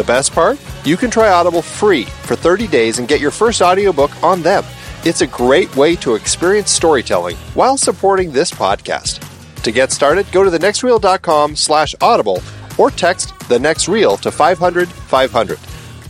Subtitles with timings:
[0.00, 0.58] The best part?
[0.86, 4.64] You can try Audible free for 30 days and get your first audiobook on them.
[5.04, 9.20] It's a great way to experience storytelling while supporting this podcast.
[9.62, 12.42] To get started, go to thenextreel.com slash audible
[12.78, 15.58] or text the next reel to 500 500.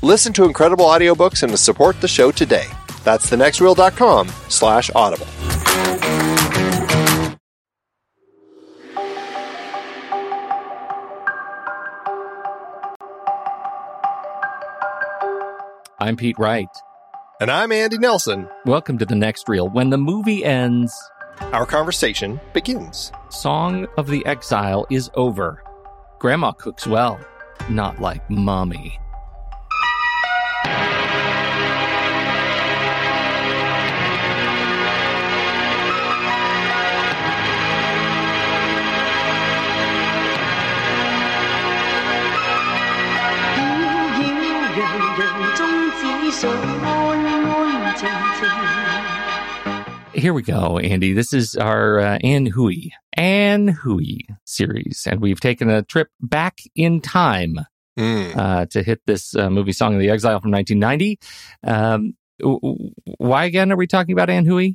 [0.03, 2.67] Listen to incredible audiobooks and support the show today.
[3.03, 5.27] That's thenextreel.com slash audible.
[16.01, 16.69] I'm Pete Wright.
[17.41, 18.49] And I'm Andy Nelson.
[18.65, 19.69] Welcome to the next reel.
[19.69, 20.95] When the movie ends,
[21.53, 23.13] Our conversation begins.
[23.31, 25.63] Song of the Exile is over.
[26.19, 27.19] Grandma cooks well,
[27.71, 28.99] not like Mommy.
[50.15, 51.13] Here we go, Andy.
[51.13, 56.61] This is our uh, Ann Hui, Ann Hui series, and we've taken a trip back
[56.75, 57.57] in time
[57.99, 58.37] Mm.
[58.37, 61.19] uh, to hit this uh, movie Song of the Exile from 1990.
[61.67, 64.71] Um, w- w- why again are we talking about Ann Hui?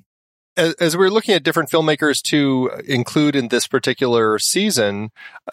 [0.58, 5.12] As, we were looking at different filmmakers to include in this particular season,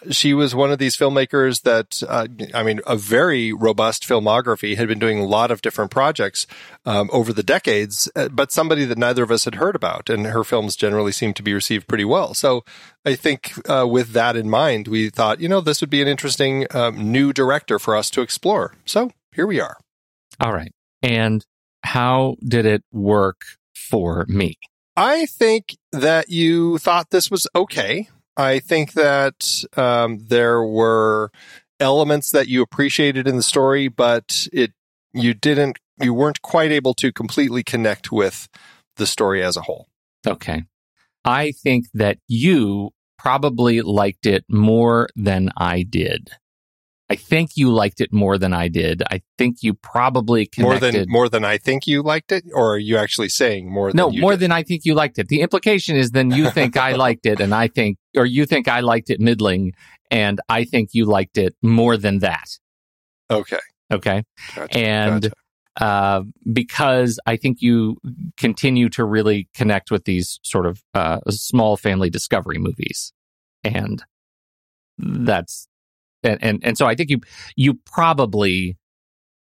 [0.09, 4.87] she was one of these filmmakers that, uh, I mean, a very robust filmography, had
[4.87, 6.47] been doing a lot of different projects
[6.85, 10.09] um, over the decades, uh, but somebody that neither of us had heard about.
[10.09, 12.33] And her films generally seemed to be received pretty well.
[12.33, 12.63] So
[13.05, 16.07] I think uh, with that in mind, we thought, you know, this would be an
[16.07, 18.75] interesting um, new director for us to explore.
[18.85, 19.77] So here we are.
[20.39, 20.71] All right.
[21.01, 21.45] And
[21.83, 23.41] how did it work
[23.73, 24.57] for me?
[24.95, 28.09] I think that you thought this was okay.
[28.37, 31.31] I think that um, there were
[31.79, 34.71] elements that you appreciated in the story, but it
[35.13, 38.47] you didn't you weren't quite able to completely connect with
[38.97, 39.87] the story as a whole.
[40.25, 40.63] Okay.
[41.25, 46.31] I think that you probably liked it more than I did.
[47.13, 49.03] I think you liked it more than I did.
[49.11, 52.77] I think you probably More than more than I think you liked it, or are
[52.77, 53.91] you actually saying more?
[53.93, 54.41] no, than you more did?
[54.41, 55.27] than I think you liked it.
[55.27, 58.67] The implication is then you think I liked it, and I think, or you think
[58.67, 59.73] I liked it middling,
[60.11, 62.45] and I think you liked it more than that.
[63.31, 63.59] Okay,
[63.91, 64.23] Okay.
[64.55, 65.85] gotcha, And gotcha.
[65.85, 67.97] uh, because I think you
[68.37, 73.13] continue to really connect with these sort of uh, small family discovery movies,
[73.63, 74.03] and
[74.97, 75.67] that's
[76.23, 77.21] and and, and so I think you
[77.55, 78.77] you probably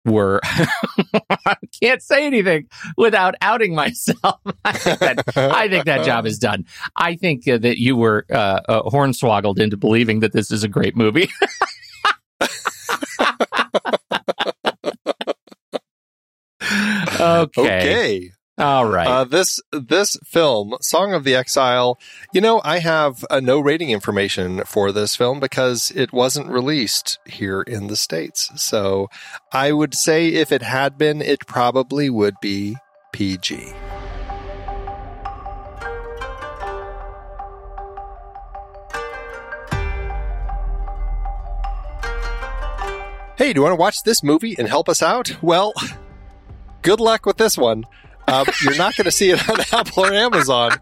[0.04, 4.40] were I can't say anything without outing myself.
[4.64, 6.66] I think that I think that job is done.
[6.96, 10.68] I think uh, that you were uh, uh, hornswoggled into believing that this is a
[10.68, 11.30] great movie.
[17.20, 17.50] okay.
[17.58, 18.30] okay.
[18.56, 19.08] All right.
[19.08, 21.98] Uh, this this film, Song of the Exile,
[22.32, 27.18] you know, I have uh, no rating information for this film because it wasn't released
[27.26, 28.50] here in the states.
[28.54, 29.08] So
[29.52, 32.76] I would say if it had been, it probably would be
[33.12, 33.72] PG.
[43.36, 45.42] Hey, do you want to watch this movie and help us out?
[45.42, 45.72] Well,
[46.82, 47.84] good luck with this one.
[48.26, 50.72] Um, you're not going to see it on Apple or Amazon.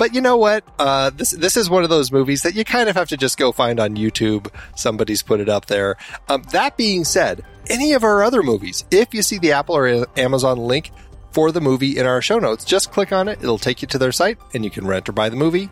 [0.00, 0.64] But you know what?
[0.78, 3.36] Uh, this this is one of those movies that you kind of have to just
[3.36, 4.50] go find on YouTube.
[4.74, 5.96] Somebody's put it up there.
[6.30, 10.06] Um, that being said, any of our other movies, if you see the Apple or
[10.18, 10.90] Amazon link
[11.32, 13.42] for the movie in our show notes, just click on it.
[13.42, 15.68] It'll take you to their site, and you can rent or buy the movie.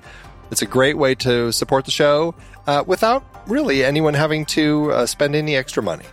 [0.50, 2.35] It's a great way to support the show
[2.67, 6.05] uh, without really anyone having to uh, spend any extra money.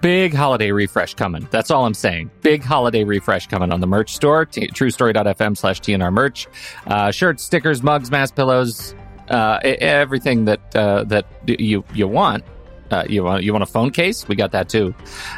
[0.00, 1.46] Big holiday refresh coming.
[1.50, 2.30] That's all I'm saying.
[2.42, 4.44] Big holiday refresh coming on the merch store.
[4.44, 6.48] T- truestory.fm slash TNR merch.
[6.86, 8.96] Uh, shirts, stickers, mugs, mask pillows,
[9.28, 12.44] uh, everything that uh, that you you want.
[12.90, 14.26] Uh, you want you want a phone case?
[14.26, 14.94] We got that too,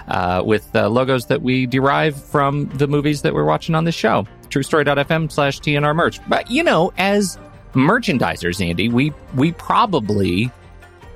[0.09, 3.95] uh, with uh, logos that we derive from the movies that we're watching on this
[3.95, 4.27] show.
[4.49, 6.21] TrueStory.fm slash TNR merch.
[6.29, 7.39] But you know, as
[7.75, 10.51] merchandisers, Andy, we we probably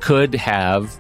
[0.01, 0.99] could have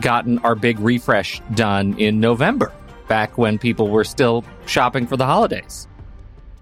[0.00, 2.72] gotten our big refresh done in November.
[3.08, 5.88] back when people were still shopping for the holidays.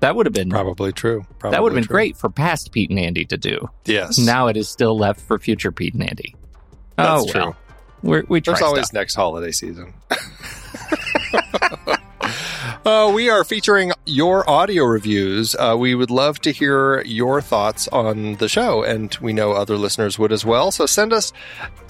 [0.00, 1.26] That would have been Probably true.
[1.38, 1.92] Probably that would have been true.
[1.94, 3.68] great for past Pete and Andy to do.
[3.84, 4.16] Yes.
[4.16, 6.34] Now it is still left for future Pete and Andy.
[6.96, 7.56] That's oh, true.
[8.02, 8.94] We're, we try There's always stuff.
[8.94, 9.92] next holiday season.
[12.88, 15.54] Uh, we are featuring your audio reviews.
[15.54, 19.76] Uh, we would love to hear your thoughts on the show, and we know other
[19.76, 20.72] listeners would as well.
[20.72, 21.30] So send us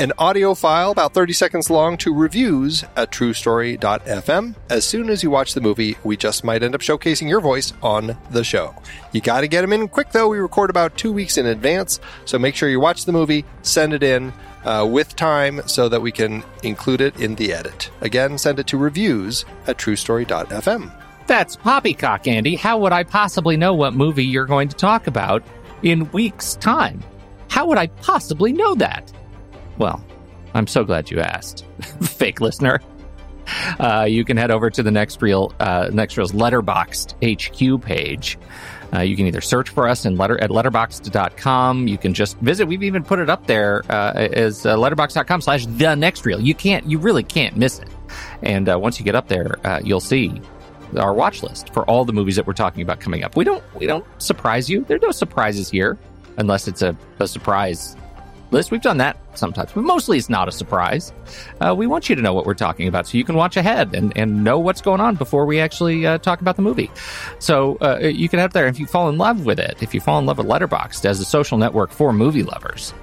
[0.01, 4.57] an audio file about 30 seconds long to reviews at truestory.fm.
[4.69, 7.73] As soon as you watch the movie, we just might end up showcasing your voice
[7.81, 8.75] on the show.
[9.13, 10.27] You got to get them in quick, though.
[10.27, 13.93] We record about two weeks in advance, so make sure you watch the movie, send
[13.93, 14.33] it in
[14.65, 17.91] uh, with time so that we can include it in the edit.
[18.01, 20.93] Again, send it to reviews at truestory.fm.
[21.27, 22.57] That's poppycock, Andy.
[22.57, 25.43] How would I possibly know what movie you're going to talk about
[25.83, 27.03] in weeks' time?
[27.49, 29.13] How would I possibly know that?
[29.77, 30.03] Well,
[30.55, 31.65] I'm so glad you asked,
[32.03, 32.81] fake listener.
[33.79, 38.39] Uh, you can head over to the Next Reel, uh, Next Reel's Letterboxd HQ page.
[38.93, 41.89] Uh, you can either search for us in letter at letterboxd.com.
[41.89, 42.67] You can just visit.
[42.67, 46.41] We've even put it up there uh, as uh, letterboxd.com slash the next reel.
[46.41, 47.89] You can't, you really can't miss it.
[48.43, 50.41] And uh, once you get up there, uh, you'll see
[50.97, 53.37] our watch list for all the movies that we're talking about coming up.
[53.37, 54.85] We don't, we don't surprise you.
[54.85, 55.99] There are no surprises here
[56.39, 57.97] unless it's a, a surprise
[58.51, 58.71] list.
[58.71, 61.13] We've done that sometimes, but mostly it's not a surprise.
[61.61, 63.95] Uh, we want you to know what we're talking about so you can watch ahead
[63.95, 66.91] and, and know what's going on before we actually uh, talk about the movie.
[67.39, 68.67] So uh, you can head there.
[68.67, 71.21] If you fall in love with it, if you fall in love with Letterboxd as
[71.21, 72.95] a social network for movie lovers,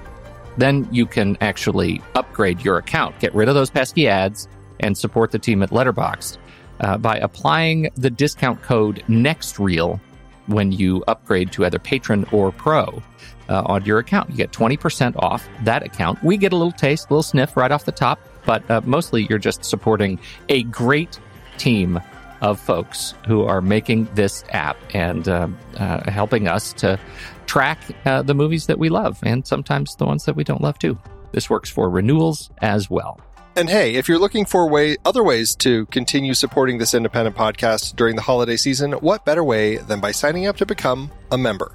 [0.56, 4.48] then you can actually upgrade your account, get rid of those pesky ads,
[4.80, 6.38] and support the team at Letterboxd
[6.80, 10.00] uh, by applying the discount code NEXTREEL
[10.46, 13.02] when you upgrade to either patron or pro
[13.48, 14.30] uh, on your account.
[14.30, 16.22] You get 20% off that account.
[16.22, 19.26] We get a little taste, a little sniff right off the top, but uh, mostly
[19.28, 21.18] you're just supporting a great
[21.58, 22.00] team
[22.40, 26.98] of folks who are making this app and uh, uh, helping us to
[27.46, 30.78] track uh, the movies that we love and sometimes the ones that we don't love
[30.78, 30.98] too.
[31.32, 33.20] This works for renewals as well.
[33.56, 37.96] And hey, if you're looking for way other ways to continue supporting this independent podcast
[37.96, 41.74] during the holiday season, what better way than by signing up to become a member?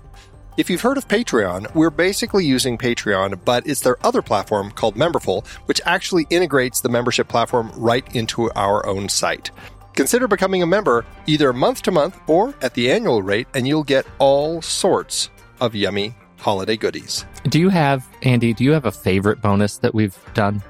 [0.58, 4.96] If you've heard of Patreon, we're basically using Patreon, but it's their other platform called
[4.96, 9.50] Memberful, which actually integrates the membership platform right into our own site.
[9.94, 13.84] Consider becoming a member either month to month or at the annual rate, and you'll
[13.84, 15.30] get all sorts
[15.62, 17.26] of yummy holiday goodies.
[17.44, 20.62] Do you have, Andy, do you have a favorite bonus that we've done?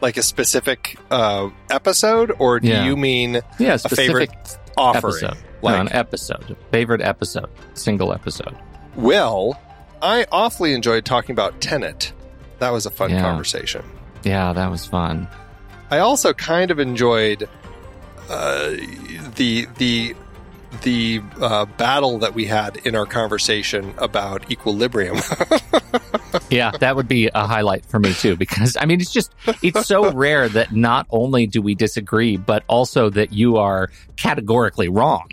[0.00, 2.84] Like a specific uh, episode, or do Yeah.
[2.84, 4.30] you mean Yeah, a favorite
[4.76, 5.24] offering?
[5.24, 5.44] episode.
[5.62, 6.56] Like, no, an episode.
[6.72, 7.48] Favorite episode.
[7.74, 8.56] Single episode.
[9.00, 9.60] Well,
[10.02, 12.12] I awfully enjoyed talking about Tenet.
[12.58, 13.22] That was a fun Yeah.
[13.22, 13.84] conversation.
[14.22, 15.28] Yeah, that was fun.
[15.90, 17.48] I also kind of enjoyed
[18.28, 18.70] uh,
[19.36, 20.14] the the
[20.82, 25.18] the uh, battle that we had in our conversation about equilibrium.
[26.48, 29.32] Yeah, that would be a highlight for me too, because I mean, it's just,
[29.62, 34.88] it's so rare that not only do we disagree, but also that you are categorically
[34.88, 35.28] wrong.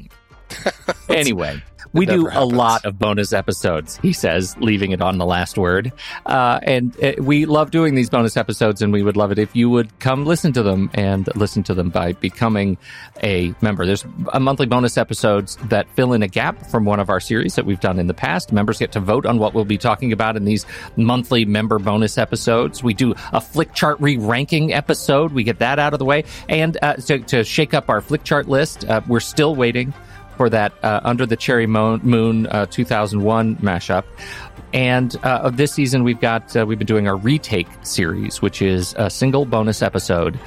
[1.09, 1.61] Anyway,
[1.93, 5.91] we do a lot of bonus episodes, he says, leaving it on the last word.
[6.25, 9.55] Uh, and uh, we love doing these bonus episodes, and we would love it if
[9.55, 12.77] you would come listen to them and listen to them by becoming
[13.23, 13.85] a member.
[13.85, 17.55] There's a monthly bonus episodes that fill in a gap from one of our series
[17.55, 18.51] that we've done in the past.
[18.51, 22.17] Members get to vote on what we'll be talking about in these monthly member bonus
[22.17, 22.83] episodes.
[22.83, 25.31] We do a Flickchart re-ranking episode.
[25.31, 26.23] We get that out of the way.
[26.49, 29.93] And uh, to, to shake up our Flickchart list, uh, we're still waiting
[30.37, 34.03] for that uh, Under the Cherry Mo- Moon uh, 2001 mashup.
[34.73, 38.93] And uh, this season, we've got uh, we've been doing our retake series, which is
[38.97, 40.37] a single bonus episode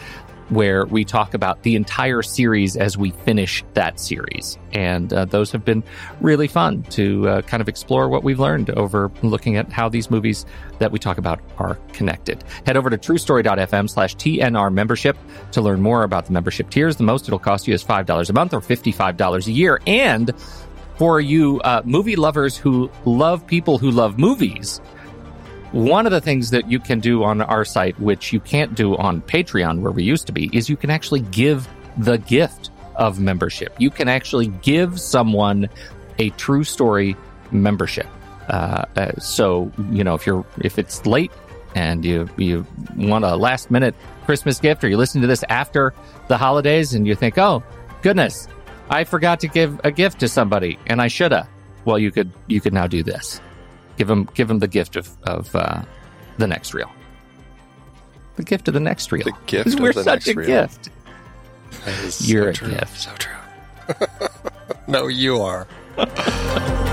[0.50, 4.59] where we talk about the entire series as we finish that series.
[4.73, 5.83] And uh, those have been
[6.21, 10.11] really fun to uh, kind of explore what we've learned over looking at how these
[10.11, 10.45] movies
[10.78, 12.42] that we talk about are connected.
[12.66, 15.16] Head over to truestory.fm slash TNR membership
[15.52, 16.97] to learn more about the membership tiers.
[16.97, 19.80] The most it'll cost you is $5 a month or $55 a year.
[19.87, 20.35] And
[20.97, 24.80] for you uh, movie lovers who love people who love movies,
[25.73, 28.97] one of the things that you can do on our site, which you can't do
[28.97, 33.21] on Patreon, where we used to be, is you can actually give the gift of
[33.21, 33.75] membership.
[33.79, 35.69] You can actually give someone
[36.19, 37.17] a true story
[37.53, 38.07] membership.
[38.49, 41.31] Uh, uh, so you know if you're if it's late
[41.77, 43.95] and you you want a last minute
[44.27, 45.95] Christmas gift, or you listen to this after
[46.27, 47.62] the holidays and you think, oh
[48.03, 48.49] goodness,
[48.89, 51.49] I forgot to give a gift to somebody and I shoulda.
[51.85, 53.41] Well, you could you could now do this
[54.00, 55.83] give him give him the gift of of uh,
[56.38, 56.90] the next reel.
[58.37, 59.25] The gift of the next reel.
[59.25, 60.47] The gift of we're the such next a reel.
[60.47, 60.88] gift.
[62.23, 62.71] You're so a true.
[62.71, 62.99] gift.
[62.99, 64.28] So true.
[64.88, 65.69] no, you are.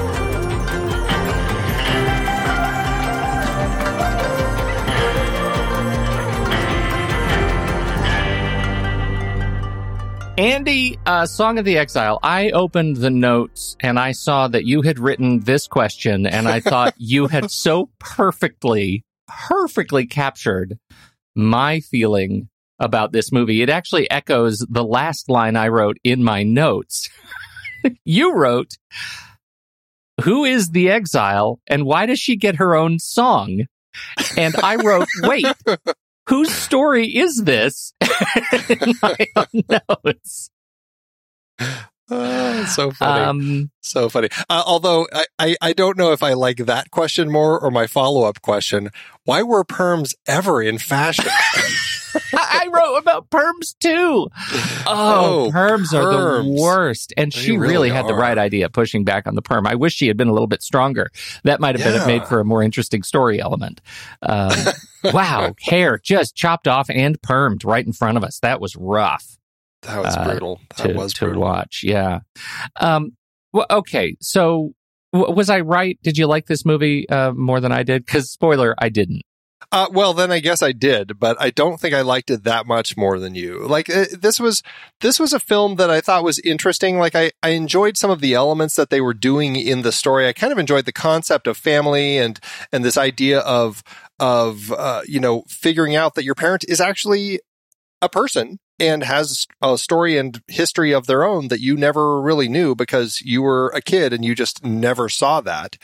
[10.38, 12.20] Andy, uh, Song of the Exile.
[12.22, 16.60] I opened the notes and I saw that you had written this question, and I
[16.62, 20.78] thought you had so perfectly, perfectly captured
[21.36, 23.64] my feeling about this movie.
[23.64, 27.10] It actually echoes the last line I wrote in my notes.
[28.06, 28.78] you wrote,
[30.22, 33.66] Who is the exile and why does she get her own song?
[34.38, 35.48] And I wrote, Wait,
[36.28, 37.94] whose story is this?
[39.02, 39.64] my own
[40.06, 40.50] notes.
[42.10, 43.24] Oh, so funny.
[43.24, 44.30] Um, so funny.
[44.50, 47.88] Uh, although I, I, I don't know if I like that question more or my
[47.88, 48.90] follow up question.
[49.24, 51.26] Why were perms ever in fashion?
[52.34, 54.28] I I wrote about perms too.
[54.88, 57.14] Oh, Oh, perms, are the worst.
[57.16, 59.68] And They she really, really had the right idea pushing back on the perm.
[59.68, 61.12] I wish she had been a little bit stronger.
[61.44, 63.82] That might have been made for a more interesting story element.
[64.22, 64.52] Um,
[65.06, 68.40] wow, hair just chopped off and permed right in front of us.
[68.40, 69.37] That was rough.
[69.84, 70.62] That was Uh, brutal.
[70.78, 71.82] That to, was to watch.
[71.84, 72.20] Yeah.
[72.80, 73.16] Um,
[73.54, 74.16] well, okay.
[74.20, 74.74] So
[75.14, 75.98] w- was I right?
[76.04, 78.06] Did you like this movie uh, more than I did?
[78.06, 79.22] Because spoiler, I didn't.
[79.72, 82.66] Uh, well, then I guess I did, but I don't think I liked it that
[82.68, 83.68] much more than you.
[83.68, 84.64] Like uh, this was
[85.02, 87.00] this was a film that I thought was interesting.
[87.00, 90.26] Like I I enjoyed some of the elements that they were doing in the story.
[90.28, 92.40] I kind of enjoyed the concept of family and
[92.72, 93.84] and this idea of
[94.20, 97.42] of uh, you know figuring out that your parent is actually
[98.02, 102.48] a person and has a story and history of their own that you never really
[102.48, 105.78] knew because you were a kid and you just never saw that.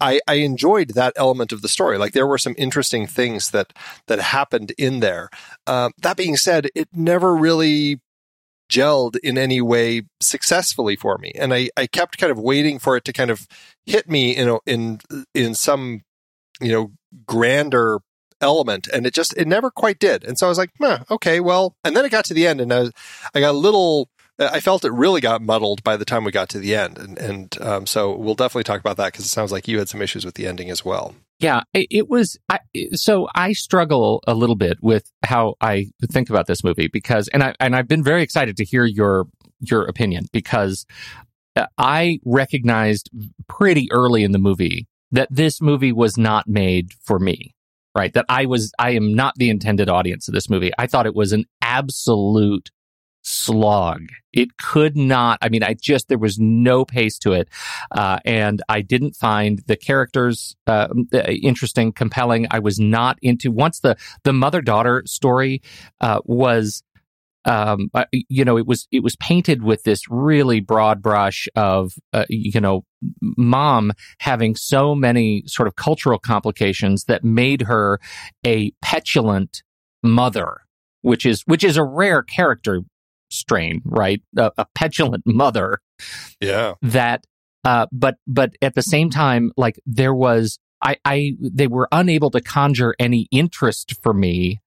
[0.00, 1.98] I, I enjoyed that element of the story.
[1.98, 3.72] Like there were some interesting things that
[4.06, 5.28] that happened in there.
[5.66, 8.00] Um, that being said, it never really
[8.70, 12.96] gelled in any way successfully for me, and I, I kept kind of waiting for
[12.96, 13.48] it to kind of
[13.86, 15.00] hit me in a, in
[15.34, 16.02] in some
[16.60, 16.92] you know
[17.26, 18.00] grander
[18.40, 21.40] element and it just it never quite did and so i was like huh, okay
[21.40, 22.92] well and then it got to the end and i was
[23.34, 26.48] i got a little i felt it really got muddled by the time we got
[26.48, 29.50] to the end and and um, so we'll definitely talk about that because it sounds
[29.50, 32.36] like you had some issues with the ending as well Yeah, it, was.
[32.48, 32.58] I,
[32.94, 37.44] so I struggle a little bit with how I think about this movie because, and
[37.44, 39.26] I and I've been very excited to hear your
[39.60, 40.84] your opinion because
[41.54, 43.10] uh, I recognized
[43.48, 47.54] pretty early in the movie that this movie was not made for me.
[47.96, 48.72] Right, that I was.
[48.78, 50.70] I am not the intended audience of this movie.
[50.78, 52.70] I thought it was an absolute
[53.22, 54.08] slog.
[54.32, 55.38] It could not.
[55.42, 57.48] I mean, I just there was no pace to it,
[57.90, 62.46] uh, and I didn't find the characters uh, interesting, compelling.
[62.50, 65.62] I was not into once the the mother daughter story
[66.00, 66.82] uh, was.
[67.44, 71.92] Um, uh, you know, it was it was painted with this really broad brush of
[72.12, 72.84] uh, you know,
[73.20, 78.00] mom having so many sort of cultural complications that made her
[78.44, 79.62] a petulant
[80.02, 80.58] mother,
[81.02, 82.82] which is which is a rare character
[83.30, 84.22] strain, right?
[84.36, 85.80] A, a petulant mother
[86.40, 87.24] yeah that
[87.64, 92.30] uh but but at the same time like there was I I they were unable
[92.30, 94.60] to conjure any interest for me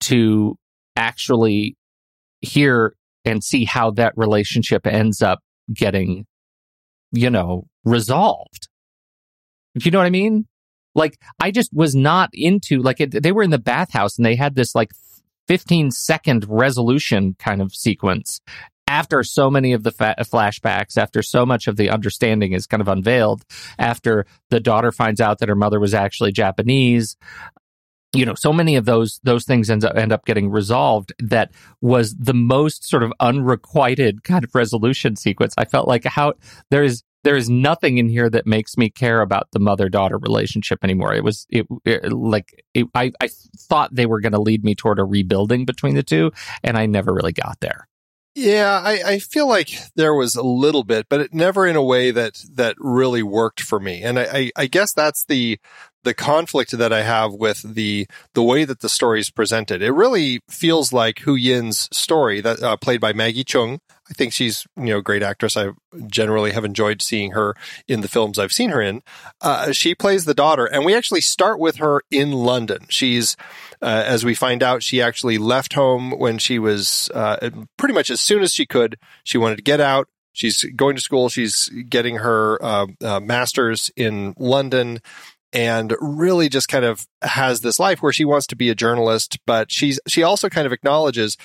[0.00, 0.58] to
[0.96, 1.76] actually
[2.40, 2.94] hear
[3.24, 5.40] and see how that relationship ends up
[5.72, 6.26] getting
[7.12, 8.68] you know resolved.
[9.74, 10.46] You know what I mean?
[10.94, 14.36] Like I just was not into like it, they were in the bathhouse and they
[14.36, 14.90] had this like
[15.48, 18.40] 15 second resolution kind of sequence
[18.88, 22.80] after so many of the fa- flashbacks, after so much of the understanding is kind
[22.80, 23.44] of unveiled,
[23.78, 27.16] after the daughter finds out that her mother was actually Japanese,
[28.16, 31.12] you know, so many of those those things end up end up getting resolved.
[31.18, 35.54] That was the most sort of unrequited kind of resolution sequence.
[35.56, 36.34] I felt like how
[36.70, 40.16] there is there is nothing in here that makes me care about the mother daughter
[40.16, 41.12] relationship anymore.
[41.12, 44.74] It was it, it like it, I I thought they were going to lead me
[44.74, 46.30] toward a rebuilding between the two,
[46.62, 47.88] and I never really got there.
[48.38, 51.82] Yeah, I, I feel like there was a little bit, but it never in a
[51.82, 54.02] way that that really worked for me.
[54.02, 55.58] And I, I, I guess that's the
[56.06, 59.82] the conflict that I have with the the way that the story is presented.
[59.82, 63.80] It really feels like Hu Yin's story that uh, played by Maggie Cheung.
[64.08, 65.56] I think she's you know a great actress.
[65.56, 65.70] I
[66.06, 67.56] generally have enjoyed seeing her
[67.88, 69.02] in the films I've seen her in.
[69.40, 72.86] Uh, she plays the daughter, and we actually start with her in London.
[72.88, 73.36] She's
[73.82, 78.10] uh, as we find out, she actually left home when she was uh, pretty much
[78.10, 78.96] as soon as she could.
[79.24, 80.08] She wanted to get out.
[80.32, 81.30] She's going to school.
[81.30, 85.00] She's getting her uh, uh, master's in London
[85.52, 89.38] and really just kind of has this life where she wants to be a journalist,
[89.46, 91.36] but she's she also kind of acknowledges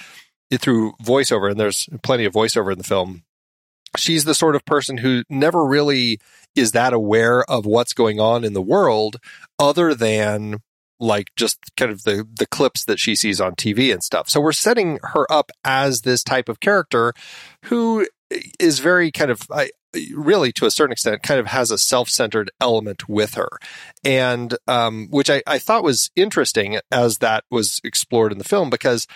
[0.49, 3.23] it through voiceover, and there's plenty of voiceover in the film.
[3.97, 6.19] She's the sort of person who never really
[6.55, 9.17] is that aware of what's going on in the world,
[9.59, 10.57] other than
[10.99, 14.29] like just kind of the the clips that she sees on TV and stuff.
[14.29, 17.13] So we're setting her up as this type of character
[17.65, 18.07] who
[18.59, 19.71] is very kind of I,
[20.13, 23.49] really to a certain extent kind of has a self-centered element with her.
[24.03, 28.69] And um, which I, I thought was interesting as that was explored in the film
[28.69, 29.07] because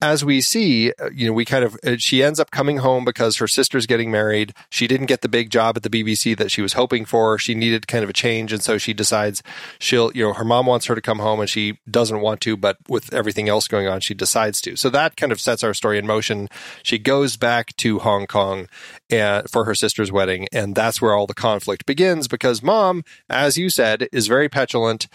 [0.00, 3.04] as we see, uh, you know, we kind of, uh, she ends up coming home
[3.04, 4.54] because her sister's getting married.
[4.70, 7.38] She didn't get the big job at the BBC that she was hoping for.
[7.38, 8.52] She needed kind of a change.
[8.52, 9.42] And so she decides
[9.78, 12.56] she'll, you know, her mom wants her to come home and she doesn't want to,
[12.56, 14.76] but with everything else going on, she decides to.
[14.76, 16.48] So that kind of sets our story in motion.
[16.82, 18.68] She goes back to Hong Kong
[19.10, 20.46] and, uh, for her sister's wedding.
[20.52, 25.08] And that's where all the conflict begins because mom, as you said, is very petulant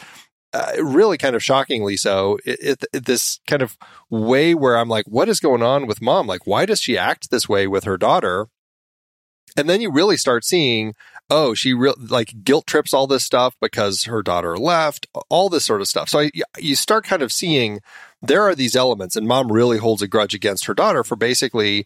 [0.53, 2.37] uh, really kind of shockingly so.
[2.45, 3.77] It, it, this kind of
[4.09, 6.27] way where I'm like, what is going on with mom?
[6.27, 8.47] Like, why does she act this way with her daughter?
[9.57, 10.93] And then you really start seeing,
[11.29, 15.65] oh, she re- like guilt trips all this stuff because her daughter left, all this
[15.65, 16.09] sort of stuff.
[16.09, 17.79] So I, you start kind of seeing
[18.21, 21.85] there are these elements, and mom really holds a grudge against her daughter for basically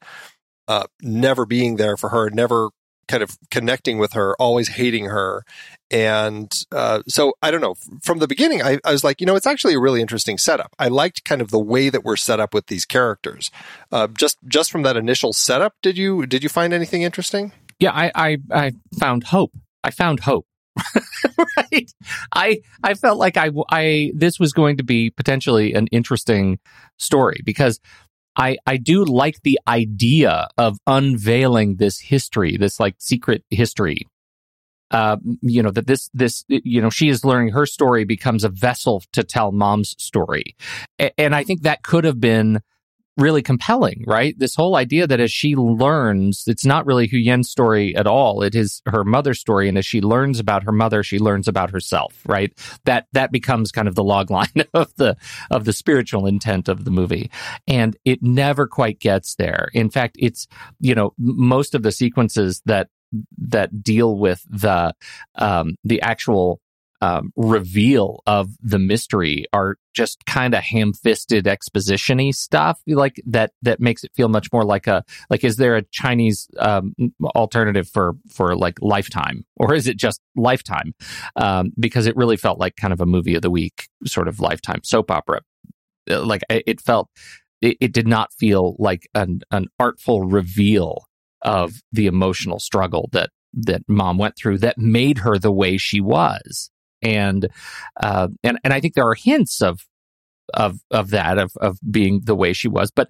[0.67, 2.69] uh, never being there for her, never
[3.07, 5.43] kind of connecting with her, always hating her.
[5.89, 7.75] And uh, so I don't know.
[8.03, 10.73] From the beginning, I, I, was like, you know, it's actually a really interesting setup.
[10.77, 13.51] I liked kind of the way that we're set up with these characters.
[13.91, 17.53] Uh, just just from that initial setup, did you did you find anything interesting?
[17.79, 19.53] Yeah, I I, I found hope.
[19.83, 20.45] I found hope.
[21.57, 21.91] right.
[22.33, 26.59] I I felt like I I this was going to be potentially an interesting
[26.97, 27.79] story because
[28.37, 34.07] I, I do like the idea of unveiling this history, this like secret history.
[34.89, 38.49] Uh, you know, that this, this, you know, she is learning her story becomes a
[38.49, 40.55] vessel to tell mom's story.
[40.97, 42.61] A- and I think that could have been
[43.17, 44.37] really compelling, right?
[44.37, 48.43] This whole idea that as she learns, it's not really Hu Yen's story at all.
[48.43, 49.67] It is her mother's story.
[49.67, 52.53] And as she learns about her mother, she learns about herself, right?
[52.85, 55.17] That, that becomes kind of the log line of the,
[55.49, 57.31] of the spiritual intent of the movie.
[57.67, 59.69] And it never quite gets there.
[59.73, 60.47] In fact, it's,
[60.79, 62.89] you know, most of the sequences that,
[63.37, 64.93] that deal with the,
[65.35, 66.61] um, the actual
[67.01, 73.79] um, reveal of the mystery are just kind of ham-fisted expositiony stuff like that that
[73.79, 76.93] makes it feel much more like a like is there a chinese um,
[77.35, 79.45] alternative for for like lifetime?
[79.59, 80.93] Or is it just lifetime?
[81.35, 84.39] Um, because it really felt like kind of a movie of the week sort of
[84.39, 85.41] lifetime soap opera.
[86.09, 87.09] Uh, like it felt
[87.61, 91.05] it, it did not feel like an an artful reveal
[91.41, 95.99] of the emotional struggle that that mom went through that made her the way she
[95.99, 96.69] was
[97.01, 97.47] and
[97.99, 99.81] uh, and and I think there are hints of
[100.53, 103.09] of of that of of being the way she was, but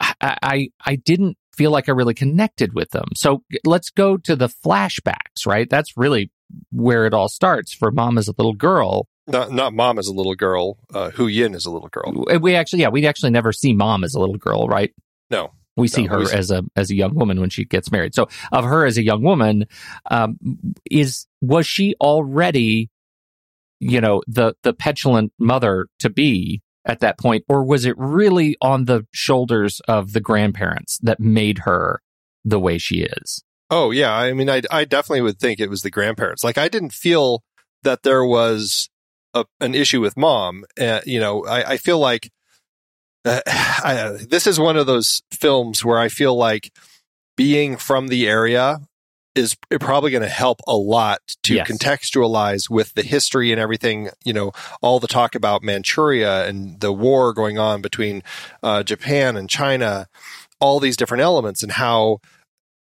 [0.00, 3.08] I I, I didn't feel like I really connected with them.
[3.14, 5.68] So let's go to the flashbacks, right?
[5.68, 6.30] That's really
[6.70, 9.08] where it all starts for mom as a little girl.
[9.26, 10.78] Not, not mom as a little girl.
[10.94, 12.24] Uh, Hu Yin is a little girl.
[12.40, 14.92] We actually, yeah, we actually never see mom as a little girl, right?
[15.30, 18.14] No, we see no, her as a as a young woman when she gets married.
[18.14, 19.66] So of her as a young woman,
[20.10, 20.38] um,
[20.90, 22.90] is was she already
[23.78, 27.44] you know, the, the petulant mother to be at that point?
[27.48, 32.00] Or was it really on the shoulders of the grandparents that made her
[32.44, 33.42] the way she is?
[33.70, 34.14] Oh, yeah.
[34.14, 36.44] I mean, I, I definitely would think it was the grandparents.
[36.44, 37.42] Like, I didn't feel
[37.82, 38.88] that there was
[39.34, 40.64] a, an issue with mom.
[40.80, 42.30] Uh, you know, I, I feel like
[43.24, 46.72] uh, I, this is one of those films where I feel like
[47.36, 48.78] being from the area
[49.36, 51.70] is probably going to help a lot to yes.
[51.70, 54.08] contextualize with the history and everything.
[54.24, 58.22] You know, all the talk about Manchuria and the war going on between
[58.62, 60.08] uh, Japan and China,
[60.58, 62.20] all these different elements, and how,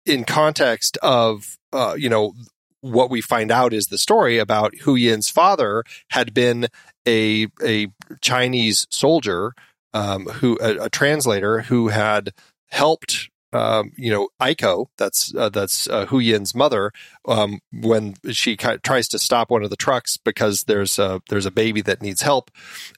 [0.04, 2.32] in context of, uh, you know,
[2.80, 6.66] what we find out is the story about Hu Yin's father had been
[7.06, 7.88] a a
[8.20, 9.54] Chinese soldier
[9.94, 12.32] um, who a, a translator who had
[12.68, 16.92] helped um, you know, Aiko, that's uh, that's uh, Hu Yin's mother,
[17.26, 21.50] um, when she tries to stop one of the trucks because there's a there's a
[21.50, 22.50] baby that needs help,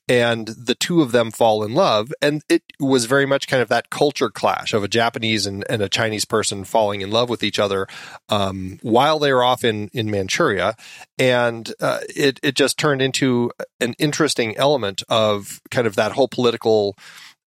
[0.08, 3.68] and the two of them fall in love, and it was very much kind of
[3.68, 7.42] that culture clash of a Japanese and, and a Chinese person falling in love with
[7.42, 7.86] each other
[8.28, 10.76] um, while they were off in in Manchuria,
[11.18, 16.28] and uh, it it just turned into an interesting element of kind of that whole
[16.28, 16.94] political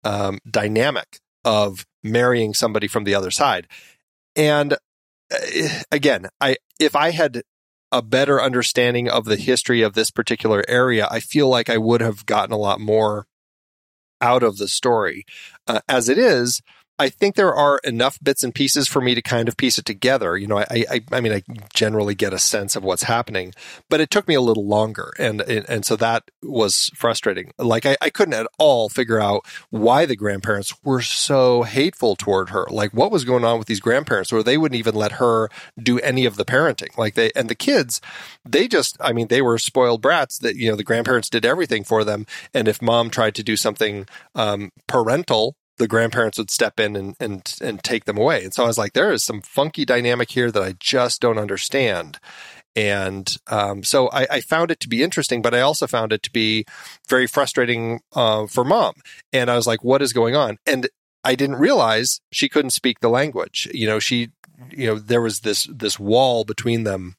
[0.03, 3.67] um, dynamic of marrying somebody from the other side.
[4.35, 7.43] And uh, again, I if I had
[7.91, 12.01] a better understanding of the history of this particular area, I feel like I would
[12.01, 13.27] have gotten a lot more
[14.21, 15.25] out of the story.
[15.67, 16.61] Uh, as it is,
[16.97, 19.85] I think there are enough bits and pieces for me to kind of piece it
[19.85, 20.37] together.
[20.37, 23.53] You know, I, I, I mean, I generally get a sense of what's happening,
[23.89, 27.51] but it took me a little longer, and and, so that was frustrating.
[27.59, 32.49] Like I, I couldn't at all figure out why the grandparents were so hateful toward
[32.49, 32.65] her.
[32.69, 35.99] Like what was going on with these grandparents, where they wouldn't even let her do
[35.99, 36.97] any of the parenting.
[36.97, 37.99] Like they and the kids,
[38.45, 40.37] they just, I mean, they were spoiled brats.
[40.39, 43.57] That you know, the grandparents did everything for them, and if mom tried to do
[43.57, 48.43] something um, parental the grandparents would step in and, and and take them away.
[48.43, 51.37] And so I was like, there is some funky dynamic here that I just don't
[51.37, 52.19] understand.
[52.75, 56.21] And um, so I, I, found it to be interesting, but I also found it
[56.23, 56.65] to be
[57.07, 58.95] very frustrating uh, for mom.
[59.31, 60.57] And I was like, what is going on?
[60.65, 60.89] And
[61.23, 63.69] I didn't realize she couldn't speak the language.
[63.73, 64.29] You know, she,
[64.71, 67.15] you know, there was this this wall between them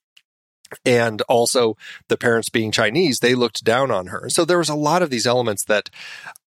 [0.85, 1.77] and also
[2.09, 4.29] the parents being Chinese, they looked down on her.
[4.29, 5.91] So there was a lot of these elements that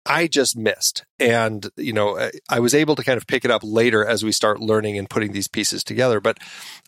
[0.06, 1.06] I just missed.
[1.20, 4.32] And, you know, I was able to kind of pick it up later as we
[4.32, 6.20] start learning and putting these pieces together.
[6.20, 6.40] But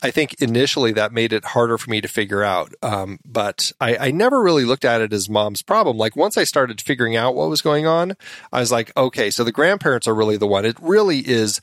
[0.01, 2.73] I think initially that made it harder for me to figure out.
[2.81, 5.97] Um, but I, I never really looked at it as mom's problem.
[5.97, 8.13] Like once I started figuring out what was going on,
[8.51, 10.65] I was like, okay, so the grandparents are really the one.
[10.65, 11.61] It really is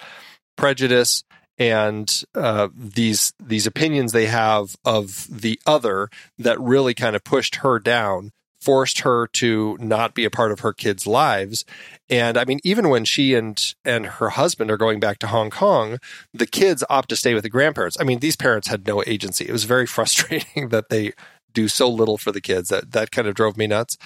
[0.56, 1.24] prejudice
[1.58, 7.56] and uh, these these opinions they have of the other that really kind of pushed
[7.56, 11.64] her down forced her to not be a part of her kids' lives.
[12.10, 15.50] And I mean, even when she and and her husband are going back to Hong
[15.50, 15.98] Kong,
[16.32, 17.96] the kids opt to stay with the grandparents.
[18.00, 19.44] I mean, these parents had no agency.
[19.46, 21.12] It was very frustrating that they
[21.52, 22.68] do so little for the kids.
[22.68, 23.96] That that kind of drove me nuts.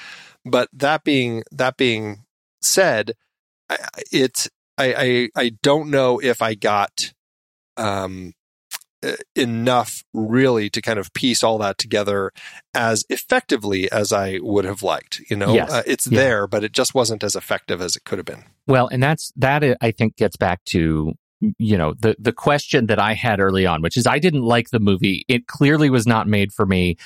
[0.45, 2.25] But that being that being
[2.61, 3.13] said,
[4.11, 7.13] it I I, I don't know if I got
[7.77, 8.33] um
[9.05, 12.31] uh, enough really to kind of piece all that together
[12.73, 15.21] as effectively as I would have liked.
[15.29, 15.73] You know, yes.
[15.73, 16.21] uh, it's yeah.
[16.21, 18.45] there, but it just wasn't as effective as it could have been.
[18.69, 19.65] Well, and that's that.
[19.81, 21.15] I think gets back to
[21.59, 24.71] you know the the question that I had early on, which is I didn't like
[24.71, 25.25] the movie.
[25.27, 26.97] It clearly was not made for me,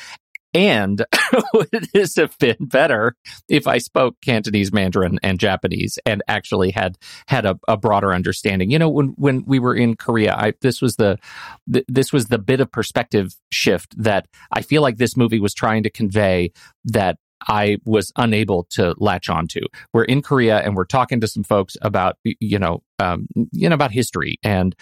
[0.55, 1.05] and
[1.55, 3.17] would this have been better
[3.49, 6.97] if I spoke Cantonese, Mandarin, and Japanese, and actually had
[7.29, 8.71] had a, a broader understanding?
[8.71, 11.19] You know, when when we were in Korea, I, this was the,
[11.67, 15.55] the this was the bit of perspective shift that I feel like this movie was
[15.55, 16.53] trying to convey
[16.85, 19.61] that I was unable to latch onto.
[19.93, 23.75] We're in Korea and we're talking to some folks about, you know, um, you know,
[23.75, 24.75] about history, and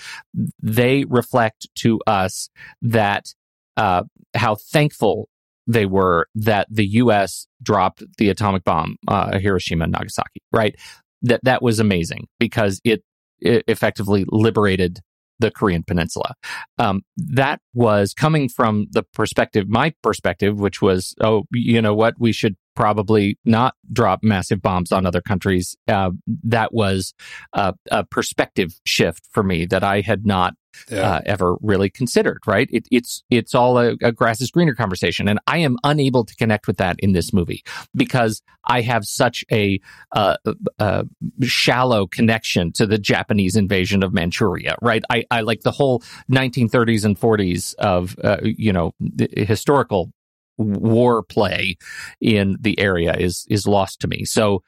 [0.62, 2.48] they reflect to us
[2.82, 3.34] that
[3.76, 5.28] uh, how thankful
[5.66, 7.46] they were that the U.S.
[7.62, 10.42] dropped the atomic bomb, uh, Hiroshima and Nagasaki.
[10.52, 10.76] Right,
[11.22, 13.02] that that was amazing because it,
[13.40, 15.00] it effectively liberated
[15.40, 16.34] the Korean Peninsula.
[16.78, 22.14] Um, that was coming from the perspective, my perspective, which was, oh, you know what,
[22.18, 25.76] we should probably not drop massive bombs on other countries.
[25.88, 26.10] Uh,
[26.42, 27.14] that was
[27.52, 30.54] a perspective shift for me that I had not
[30.88, 31.14] yeah.
[31.14, 32.40] uh, ever really considered.
[32.46, 32.68] Right?
[32.72, 36.34] It, it's it's all a, a, grass is greener conversation, and I am unable to
[36.36, 37.62] connect with that in this movie
[37.94, 39.80] because I have such a
[40.12, 40.36] uh,
[40.78, 41.04] uh,
[41.42, 44.76] shallow connection to the Japanese invasion of Manchuria.
[44.82, 45.02] Right?
[45.10, 48.92] I, I like the whole 1930s and 40s of uh, you know
[49.32, 50.12] historical
[50.58, 51.76] war play
[52.20, 54.24] in the area is is lost to me.
[54.24, 54.62] So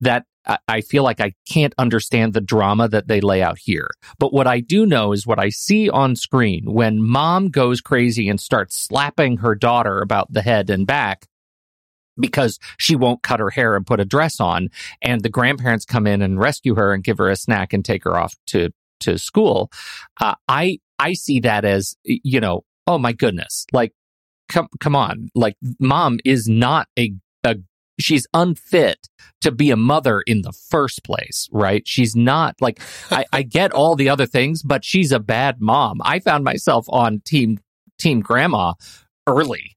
[0.00, 0.24] that
[0.66, 3.88] I feel like I can't understand the drama that they lay out here.
[4.18, 8.28] But what I do know is what I see on screen when mom goes crazy
[8.28, 11.28] and starts slapping her daughter about the head and back
[12.18, 14.68] because she won't cut her hair and put a dress on
[15.00, 18.04] and the grandparents come in and rescue her and give her a snack and take
[18.04, 19.70] her off to to school
[20.20, 23.92] uh, i i see that as you know oh my goodness like
[24.52, 27.12] come come on like mom is not a
[27.44, 27.56] a
[27.98, 29.08] she's unfit
[29.40, 31.86] to be a mother in the first place, right?
[31.86, 36.00] She's not like I, I get all the other things, but she's a bad mom.
[36.04, 37.58] I found myself on team
[37.98, 38.74] team grandma
[39.26, 39.76] early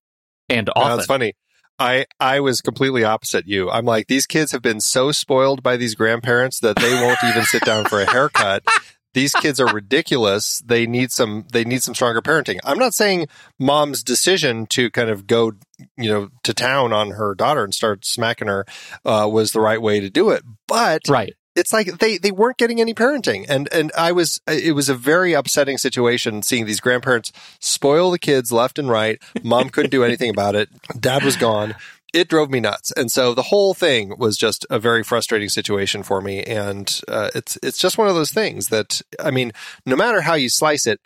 [0.49, 0.97] and often.
[0.97, 1.33] That's funny.
[1.77, 3.69] I I was completely opposite you.
[3.69, 7.43] I'm like these kids have been so spoiled by these grandparents that they won't even
[7.43, 8.63] sit down for a haircut
[9.15, 10.61] these kids are ridiculous.
[10.63, 12.59] They need some they need some stronger parenting.
[12.63, 15.53] I'm not saying mom's decision to kind of go
[15.97, 18.65] you know to town on her daughter and start smacking her
[19.03, 21.33] uh, was the right way to do it, but right.
[21.57, 24.93] It's like they, they weren't getting any parenting, and and I was it was a
[24.93, 29.21] very upsetting situation seeing these grandparents spoil the kids left and right.
[29.41, 30.67] Mom couldn't do anything about it.
[30.99, 31.73] Dad was gone
[32.15, 32.91] it drove me nuts.
[32.91, 36.41] And so the whole thing was just a very frustrating situation for me.
[36.43, 39.51] And uh, it's it's just one of those things that I mean,
[39.85, 41.01] no matter how you slice it,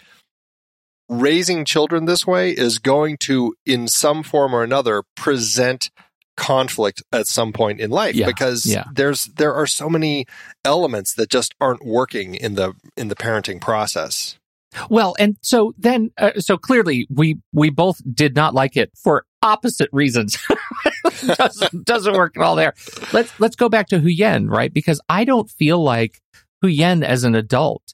[1.10, 5.90] raising children this way is going to, in some form or another, present
[6.38, 8.86] conflict at some point in life Yeah, because yeah.
[8.94, 10.26] there's there are so many
[10.64, 14.38] elements that just aren't working in the in the parenting process.
[14.90, 19.26] Well, and so then, uh, so clearly, we we both did not like it for
[19.42, 20.38] opposite reasons.
[21.36, 22.74] doesn't doesn't work at all there.
[23.14, 24.74] Let's let's go back to Hu Yen, right?
[24.74, 26.22] Because I don't feel like
[26.62, 27.94] Hu Yen as an adult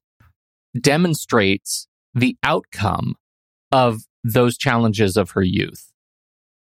[0.80, 3.16] demonstrates the outcome
[3.72, 5.92] of those challenges of her youth.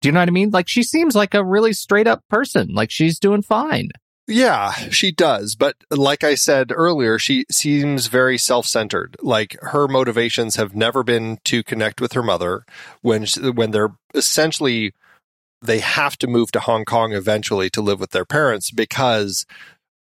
[0.01, 0.49] Do you know what I mean?
[0.49, 2.69] Like she seems like a really straight up person.
[2.73, 3.89] Like she's doing fine.
[4.27, 5.56] Yeah, she does.
[5.56, 9.17] But like I said earlier, she seems very self centered.
[9.21, 12.65] Like her motivations have never been to connect with her mother
[13.01, 14.93] when, she, when they're essentially,
[15.62, 19.45] they have to move to Hong Kong eventually to live with their parents because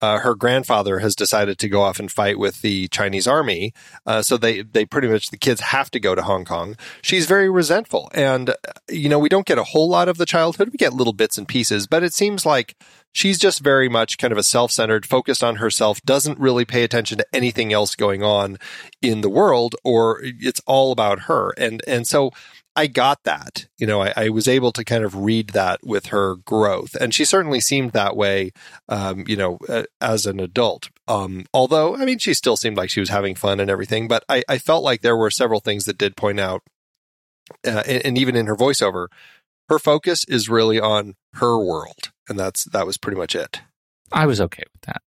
[0.01, 3.71] uh, her grandfather has decided to go off and fight with the Chinese army.
[4.05, 6.75] Uh, so they, they pretty much, the kids have to go to Hong Kong.
[7.03, 8.09] She's very resentful.
[8.13, 8.55] And, uh,
[8.89, 10.69] you know, we don't get a whole lot of the childhood.
[10.71, 12.75] We get little bits and pieces, but it seems like
[13.13, 16.83] she's just very much kind of a self centered, focused on herself, doesn't really pay
[16.83, 18.57] attention to anything else going on
[19.03, 21.51] in the world, or it's all about her.
[21.57, 22.31] And, and so,
[22.75, 23.67] I got that.
[23.77, 27.13] You know, I, I, was able to kind of read that with her growth, and
[27.13, 28.51] she certainly seemed that way.
[28.87, 29.59] Um, you know,
[29.99, 30.89] as an adult.
[31.07, 34.07] Um, although, I mean, she still seemed like she was having fun and everything.
[34.07, 36.61] But I, I felt like there were several things that did point out,
[37.67, 39.07] uh, and, and even in her voiceover,
[39.67, 43.61] her focus is really on her world, and that's that was pretty much it.
[44.11, 45.01] I was okay with that.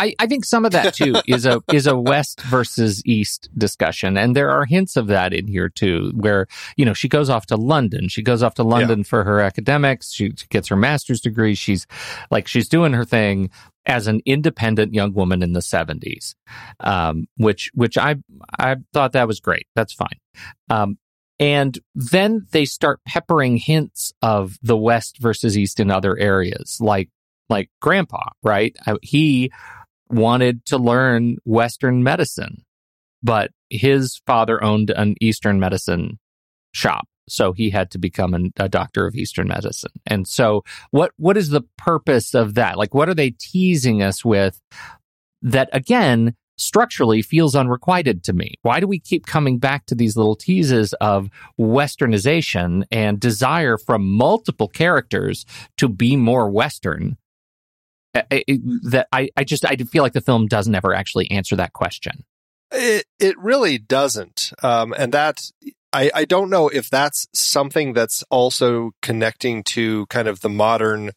[0.00, 4.16] I, I think some of that too is a is a West versus East discussion,
[4.16, 6.12] and there are hints of that in here too.
[6.14, 9.04] Where you know she goes off to London, she goes off to London yeah.
[9.04, 11.54] for her academics, she gets her master's degree.
[11.54, 11.86] She's
[12.30, 13.50] like she's doing her thing
[13.86, 16.34] as an independent young woman in the seventies,
[16.80, 18.16] um, which which I
[18.58, 19.68] I thought that was great.
[19.76, 20.18] That's fine.
[20.70, 20.98] Um,
[21.38, 27.10] and then they start peppering hints of the West versus East in other areas, like
[27.48, 28.76] like Grandpa, right?
[29.02, 29.52] He
[30.14, 32.64] wanted to learn Western medicine,
[33.22, 36.18] but his father owned an Eastern medicine
[36.72, 37.06] shop.
[37.28, 39.92] So he had to become an, a doctor of Eastern medicine.
[40.06, 42.76] And so what, what is the purpose of that?
[42.76, 44.60] Like, what are they teasing us with
[45.42, 48.54] that again, structurally feels unrequited to me?
[48.62, 54.06] Why do we keep coming back to these little teases of westernization and desire from
[54.06, 55.46] multiple characters
[55.78, 57.16] to be more Western
[58.14, 62.24] that I, I just I feel like the film doesn't ever actually answer that question.
[62.70, 65.50] It it really doesn't, um, and that
[65.92, 71.10] I I don't know if that's something that's also connecting to kind of the modern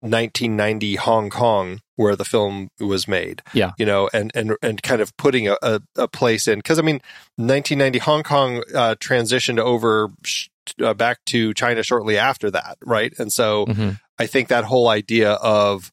[0.00, 3.42] 1990 Hong Kong where the film was made.
[3.52, 6.78] Yeah, you know, and and and kind of putting a a, a place in because
[6.78, 7.00] I mean
[7.36, 10.10] 1990 Hong Kong uh, transitioned over.
[10.24, 10.48] Sh-
[10.82, 13.14] uh, back to China shortly after that, right?
[13.20, 13.90] And so mm-hmm.
[14.18, 15.92] I think that whole idea of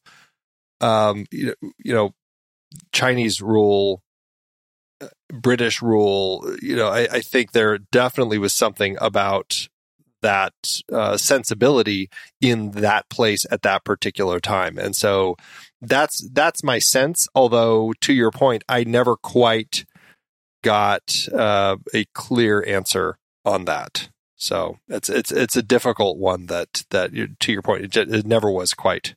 [0.84, 2.14] um, you know, you know,
[2.92, 4.02] Chinese rule,
[5.00, 6.44] uh, British rule.
[6.60, 9.68] You know, I, I, think there definitely was something about
[10.20, 10.52] that
[10.92, 15.36] uh, sensibility in that place at that particular time, and so
[15.80, 17.28] that's that's my sense.
[17.34, 19.86] Although, to your point, I never quite
[20.62, 24.10] got uh, a clear answer on that.
[24.36, 28.26] So it's it's it's a difficult one that that to your point, it, just, it
[28.26, 29.14] never was quite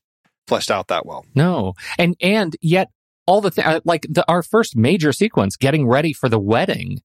[0.47, 1.25] fleshed out that well.
[1.35, 2.89] No, and and yet
[3.25, 7.01] all the th- uh, like the, our first major sequence, getting ready for the wedding,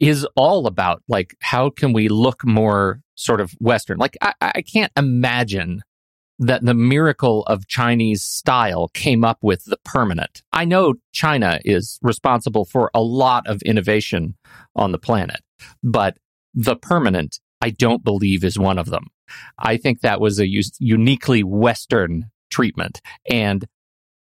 [0.00, 3.98] is all about like how can we look more sort of Western.
[3.98, 5.82] Like I, I can't imagine
[6.38, 10.42] that the miracle of Chinese style came up with the permanent.
[10.52, 14.36] I know China is responsible for a lot of innovation
[14.74, 15.40] on the planet,
[15.82, 16.18] but
[16.52, 19.06] the permanent, I don't believe is one of them.
[19.58, 20.46] I think that was a
[20.78, 23.00] uniquely Western treatment.
[23.30, 23.66] And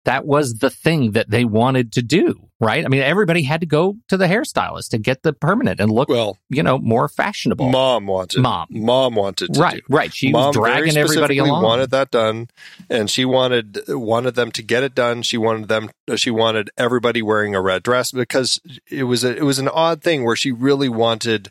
[0.05, 2.83] that was the thing that they wanted to do, right?
[2.83, 6.09] I mean, everybody had to go to the hairstylist to get the permanent and look,
[6.09, 7.69] well, you know, more fashionable.
[7.69, 9.95] Mom wanted, mom, mom wanted, right, do.
[9.95, 10.13] right.
[10.13, 11.63] She mom was dragging everybody along.
[11.63, 12.49] Wanted that done,
[12.89, 15.21] and she wanted wanted them to get it done.
[15.21, 15.89] She wanted them.
[16.15, 18.59] She wanted everybody wearing a red dress because
[18.89, 21.49] it was a, it was an odd thing where she really wanted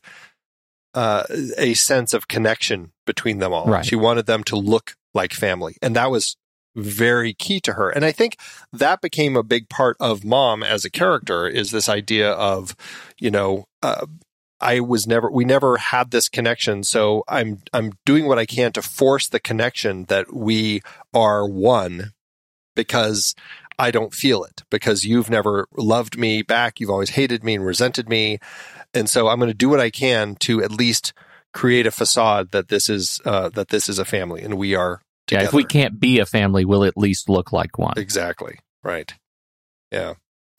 [0.93, 1.25] uh,
[1.57, 3.67] a sense of connection between them all.
[3.67, 3.87] Right.
[3.87, 6.37] She wanted them to look like family, and that was
[6.75, 7.91] very key to her.
[7.91, 8.37] And I think
[8.73, 12.75] that became a big part of mom as a character is this idea of,
[13.19, 14.07] you know, uh,
[14.61, 16.85] I was never we never had this connection.
[16.85, 20.83] So I'm I'm doing what I can to force the connection that we
[21.13, 22.13] are one
[22.77, 23.35] because
[23.79, 26.79] I don't feel it because you've never loved me back.
[26.79, 28.39] You've always hated me and resented me.
[28.95, 31.13] And so I'm going to do what I can to at least
[31.53, 35.03] create a facade that this is uh, that this is a family and we are
[35.33, 35.45] together.
[35.45, 37.95] Yeah, if we can't be a family, we'll at least look like one.
[37.97, 38.59] Exactly.
[38.83, 39.13] Right.
[39.91, 40.15] Yeah.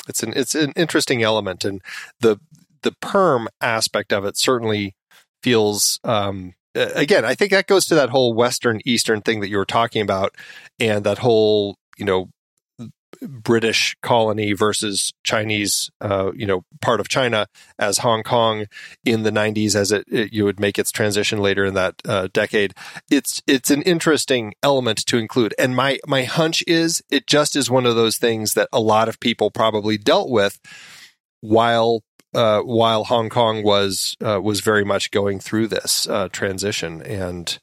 [0.07, 1.81] It's an it's an interesting element and
[2.19, 2.37] the
[2.81, 4.95] the perm aspect of it certainly
[5.41, 9.57] feels um again, I think that goes to that whole western eastern thing that you
[9.57, 10.35] were talking about
[10.79, 12.29] and that whole, you know,
[13.27, 17.47] British colony versus Chinese, uh, you know, part of China
[17.79, 18.65] as Hong Kong
[19.05, 22.27] in the 90s as it, it you would make its transition later in that uh,
[22.33, 22.73] decade.
[23.09, 27.69] It's it's an interesting element to include, and my my hunch is it just is
[27.69, 30.59] one of those things that a lot of people probably dealt with
[31.41, 32.03] while.
[32.35, 37.59] Uh, while Hong Kong was uh, was very much going through this uh, transition, and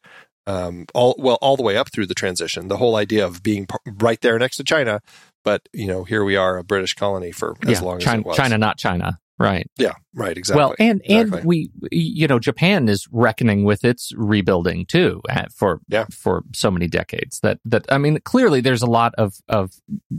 [0.47, 2.69] um, all well all the way up through the transition.
[2.69, 5.01] The whole idea of being right there next to China,
[5.45, 8.21] but you know, here we are, a British colony for as yeah, long China, as
[8.21, 8.37] it was.
[8.37, 9.19] China, not China.
[9.39, 9.71] Right.
[9.79, 9.95] Yeah.
[10.15, 10.37] Right.
[10.37, 10.61] Exactly.
[10.61, 11.39] Well, and exactly.
[11.39, 16.05] and we, you know, Japan is reckoning with its rebuilding too uh, for yeah.
[16.13, 17.41] for so many decades.
[17.41, 19.73] That that I mean, clearly there's a lot of of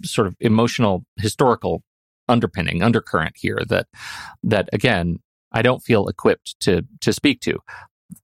[0.03, 1.83] sort of emotional historical
[2.27, 3.87] underpinning undercurrent here that
[4.41, 5.19] that again
[5.51, 7.59] I don't feel equipped to to speak to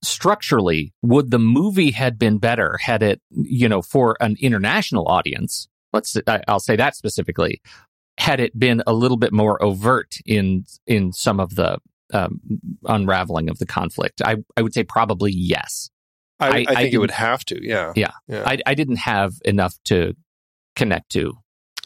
[0.04, 5.68] structurally, would the movie had been better had it, you know, for an international audience?
[5.94, 7.62] Let's, I'll say that specifically.
[8.20, 11.78] Had it been a little bit more overt in in some of the
[12.14, 12.40] um,
[12.86, 15.92] unraveling of the conflict, I I would say probably yes.
[16.40, 17.60] I, I, I think it would have to.
[17.62, 18.12] Yeah, yeah.
[18.28, 18.44] yeah.
[18.46, 20.16] I, I didn't have enough to
[20.76, 21.34] connect to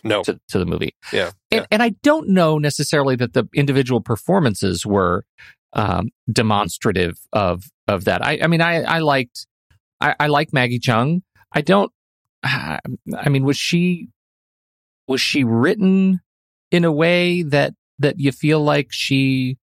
[0.03, 0.95] no to, to the movie.
[1.11, 1.65] Yeah, and, yeah.
[1.69, 5.25] and I don't know necessarily that the individual performances were
[5.73, 8.25] um, demonstrative of of that.
[8.25, 9.47] I, I mean, I, I liked,
[9.99, 11.23] I, I like Maggie Cheung.
[11.51, 11.91] I don't,
[12.43, 12.79] I
[13.29, 14.09] mean, was she,
[15.07, 16.21] was she written
[16.71, 19.57] in a way that, that you feel like she,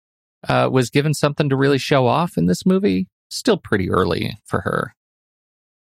[0.48, 3.08] uh, was given something to really show off in this movie?
[3.30, 4.94] Still pretty early for her.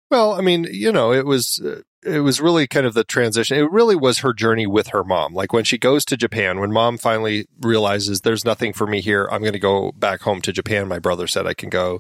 [0.09, 3.57] Well, I mean, you know, it was, uh, it was really kind of the transition.
[3.57, 5.33] It really was her journey with her mom.
[5.33, 9.27] Like when she goes to Japan, when mom finally realizes there's nothing for me here,
[9.31, 10.87] I'm going to go back home to Japan.
[10.87, 11.99] My brother said I can go.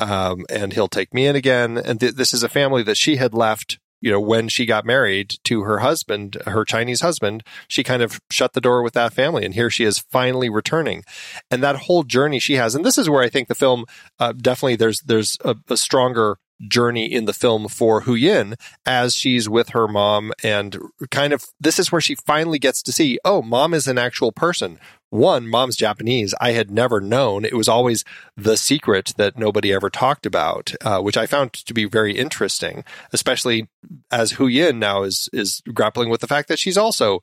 [0.00, 1.78] Um, and he'll take me in again.
[1.78, 4.84] And th- this is a family that she had left, you know, when she got
[4.84, 9.12] married to her husband, her Chinese husband, she kind of shut the door with that
[9.12, 9.44] family.
[9.44, 11.04] And here she is finally returning.
[11.50, 12.74] And that whole journey she has.
[12.74, 13.84] And this is where I think the film,
[14.18, 19.14] uh, definitely there's, there's a, a stronger journey in the film for Hu Yin as
[19.14, 20.76] she's with her mom and
[21.10, 24.32] kind of this is where she finally gets to see, oh, mom is an actual
[24.32, 24.78] person.
[25.10, 26.34] One, mom's Japanese.
[26.40, 27.44] I had never known.
[27.44, 28.04] It was always
[28.36, 32.84] the secret that nobody ever talked about, uh, which I found to be very interesting,
[33.12, 33.68] especially
[34.10, 37.22] as Hu Yin now is is grappling with the fact that she's also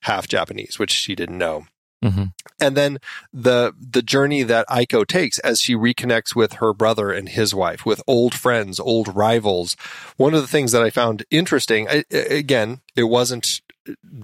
[0.00, 1.66] half Japanese, which she didn't know.
[2.02, 2.24] Mm-hmm.
[2.60, 2.98] And then
[3.32, 7.84] the the journey that Aiko takes as she reconnects with her brother and his wife,
[7.84, 9.76] with old friends, old rivals.
[10.16, 13.62] One of the things that I found interesting, I, again, it wasn't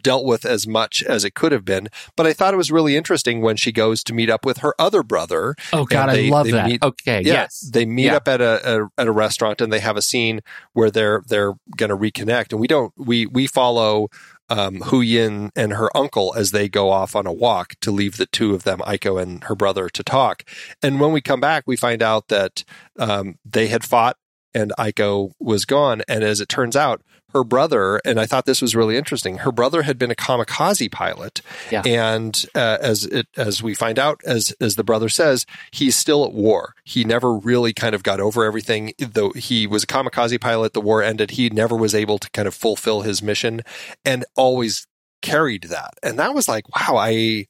[0.02, 2.96] dealt with as much as it could have been, but I thought it was really
[2.96, 5.54] interesting when she goes to meet up with her other brother.
[5.72, 6.66] Oh God, they, I love that.
[6.66, 8.16] Meet, okay, yeah, yes, they meet yeah.
[8.16, 10.40] up at a, a, at a restaurant and they have a scene
[10.72, 14.08] where they're they're going to reconnect, and we don't we we follow
[14.48, 18.16] um, Hu Yin and her uncle as they go off on a walk to leave
[18.16, 20.44] the two of them, Aiko and her brother, to talk.
[20.82, 22.64] And when we come back, we find out that
[22.98, 24.16] um, they had fought
[24.54, 26.02] and Aiko was gone.
[26.08, 27.02] And as it turns out,
[27.34, 29.38] her brother, and I thought this was really interesting.
[29.38, 31.82] Her brother had been a kamikaze pilot, yeah.
[31.84, 36.24] and uh, as it as we find out, as as the brother says, he's still
[36.24, 36.74] at war.
[36.84, 38.92] He never really kind of got over everything.
[38.98, 41.32] Though he was a kamikaze pilot, the war ended.
[41.32, 43.62] He never was able to kind of fulfill his mission,
[44.04, 44.86] and always
[45.20, 45.94] carried that.
[46.02, 47.46] And that was like, wow, I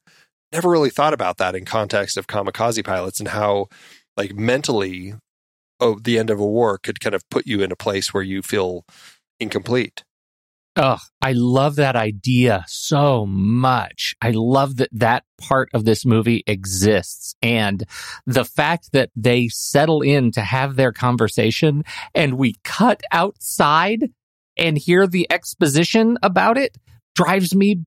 [0.53, 3.67] never really thought about that in context of kamikaze pilots and how,
[4.17, 5.15] like, mentally,
[5.81, 8.23] oh, the end of a war could kind of put you in a place where
[8.23, 8.85] you feel
[9.41, 10.05] incomplete.
[10.77, 14.17] Oh, I love that idea so much.
[14.21, 17.85] I love that that part of this movie exists and
[18.27, 24.11] the fact that they settle in to have their conversation and we cut outside
[24.57, 26.77] and hear the exposition about it
[27.15, 27.85] drives me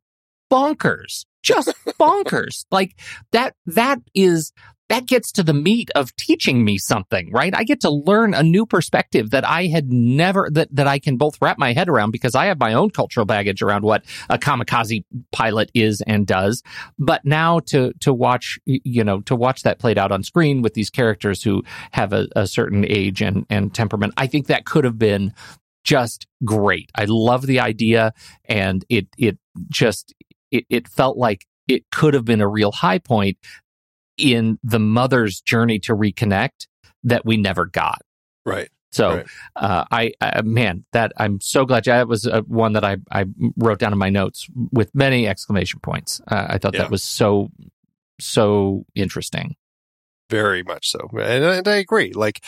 [0.52, 1.26] bonkers.
[1.44, 2.66] Just bonkers.
[2.72, 2.98] like
[3.34, 4.54] that, that is,
[4.90, 7.54] that gets to the meat of teaching me something, right?
[7.56, 11.18] I get to learn a new perspective that I had never, that, that I can
[11.18, 14.38] both wrap my head around because I have my own cultural baggage around what a
[14.38, 16.64] kamikaze pilot is and does.
[16.98, 20.74] But now to, to watch, you know, to watch that played out on screen with
[20.74, 24.86] these characters who have a, a certain age and, and temperament, I think that could
[24.86, 25.34] have been
[25.84, 26.92] just great.
[26.96, 28.14] I love the idea
[28.46, 29.38] and it, it
[29.70, 30.14] just,
[30.52, 33.38] it, it felt like it could have been a real high point
[34.18, 36.68] in the mother's journey to reconnect
[37.04, 38.02] that we never got.
[38.46, 38.70] Right.
[38.92, 39.26] So, Right.
[39.58, 41.84] uh, I, I man, that I'm so glad.
[41.84, 43.26] That was uh, one that I I
[43.58, 46.22] wrote down in my notes with many exclamation points.
[46.28, 46.84] Uh, I thought Yeah.
[46.84, 47.50] that was so
[48.20, 49.56] so interesting.
[50.30, 52.12] Very much so, and, and I agree.
[52.14, 52.44] Like,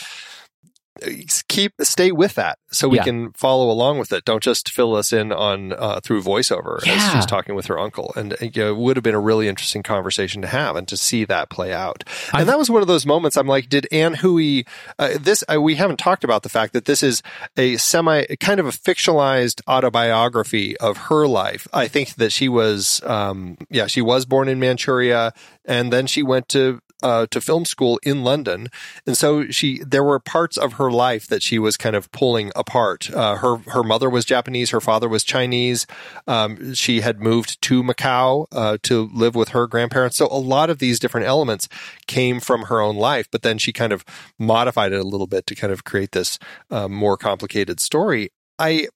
[1.48, 3.04] keep stay with that so we Yeah.
[3.06, 4.26] can follow along with it.
[4.26, 7.14] Don't just fill us in on uh, through voiceover as Yeah.
[7.14, 8.12] she's talking with her uncle.
[8.18, 10.88] And uh, you know, it would have been a really interesting conversation to have and
[10.90, 12.04] to see that play out.
[12.34, 13.38] I've- and that was one of those moments.
[13.38, 14.64] I'm like, did Ann Hui?
[14.98, 17.22] Uh, this uh, we haven't talked about the fact that this is
[17.56, 21.68] a semi kind of a fictionalized autobiography of her life.
[21.74, 25.34] I think that she was, um, yeah, she was born in Manchuria,
[25.66, 28.68] and then she went to uh, to film school in London,
[29.06, 32.52] and so she there were parts of her life that she was kind of pulling
[32.56, 33.10] apart.
[33.12, 35.88] Uh, her her mother was Japanese, her father was Chinese.
[36.28, 40.18] Um, she had moved to Macau uh, to live with her grandparents.
[40.18, 41.68] So a lot of these different elements
[42.08, 44.04] came from her own life, but then she kind of
[44.38, 46.40] modified it a little bit to kind of create this
[46.70, 48.32] uh, more complicated story.
[48.58, 48.88] I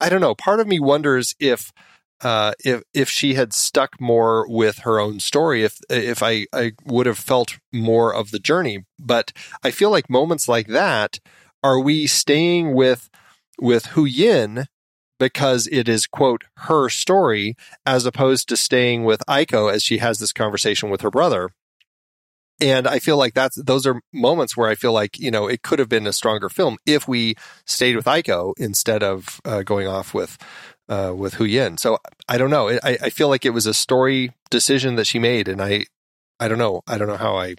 [0.00, 0.34] I don't know.
[0.34, 1.72] Part of me wonders if
[2.22, 6.72] uh, if if she had stuck more with her own story, if if I I
[6.84, 8.84] would have felt more of the journey.
[8.98, 11.18] But I feel like moments like that
[11.62, 13.10] are we staying with
[13.58, 14.66] with Hu Yin
[15.18, 20.18] because it is quote her story as opposed to staying with Aiko as she has
[20.18, 21.50] this conversation with her brother.
[22.60, 25.62] And I feel like that's those are moments where I feel like you know it
[25.62, 27.34] could have been a stronger film if we
[27.66, 30.38] stayed with Aiko instead of uh, going off with
[30.88, 31.78] uh, with Hu Yin.
[31.78, 32.70] So I don't know.
[32.70, 35.86] I, I feel like it was a story decision that she made, and I
[36.38, 36.82] I don't know.
[36.86, 37.56] I don't know how I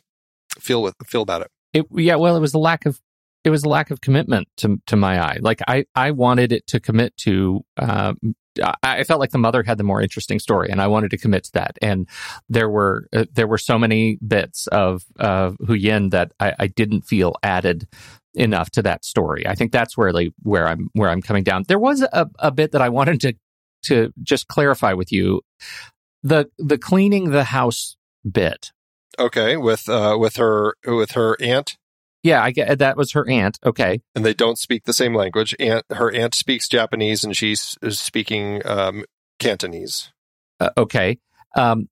[0.60, 1.52] feel with feel about it.
[1.74, 3.02] It, yeah, well, it was a lack of
[3.44, 5.38] it was a lack of commitment to to my eye.
[5.42, 7.64] Like I I wanted it to commit to.
[7.78, 8.36] Um,
[8.82, 11.44] I felt like the mother had the more interesting story, and I wanted to commit
[11.44, 11.78] to that.
[11.80, 12.08] And
[12.50, 16.68] there were uh, there were so many bits of uh, Hu Yin that I, I
[16.68, 17.88] didn't feel added
[18.38, 19.48] enough to that story.
[19.48, 21.64] I think that's where like where I'm where I'm coming down.
[21.68, 23.34] There was a, a bit that I wanted to
[23.84, 25.42] to just clarify with you
[26.24, 27.98] the the cleaning the house
[28.30, 28.72] bit.
[29.20, 31.78] Okay, with uh, with her with her aunt,
[32.24, 33.60] Yeah, I get that was her aunt.
[33.66, 34.02] Okay.
[34.16, 35.56] and they don't speak the same language.
[35.60, 39.06] Aunt, her aunt speaks Japanese, and she's speaking um,
[39.40, 40.12] Cantonese.
[40.60, 41.20] Uh, okay.
[41.56, 41.90] Um,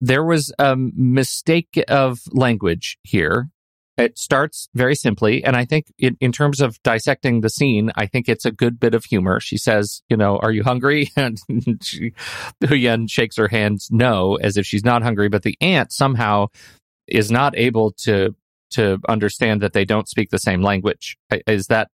[0.00, 3.50] there was a mistake of language here.
[3.96, 8.06] It starts very simply, and I think in, in terms of dissecting the scene, I
[8.06, 9.38] think it's a good bit of humor.
[9.38, 11.38] She says, "You know, are you hungry?" And
[11.80, 12.12] she,
[12.62, 15.28] Huyen shakes her hands no, as if she's not hungry.
[15.28, 16.46] But the aunt somehow
[17.06, 18.34] is not able to
[18.72, 21.16] to understand that they don't speak the same language.
[21.46, 21.88] Is that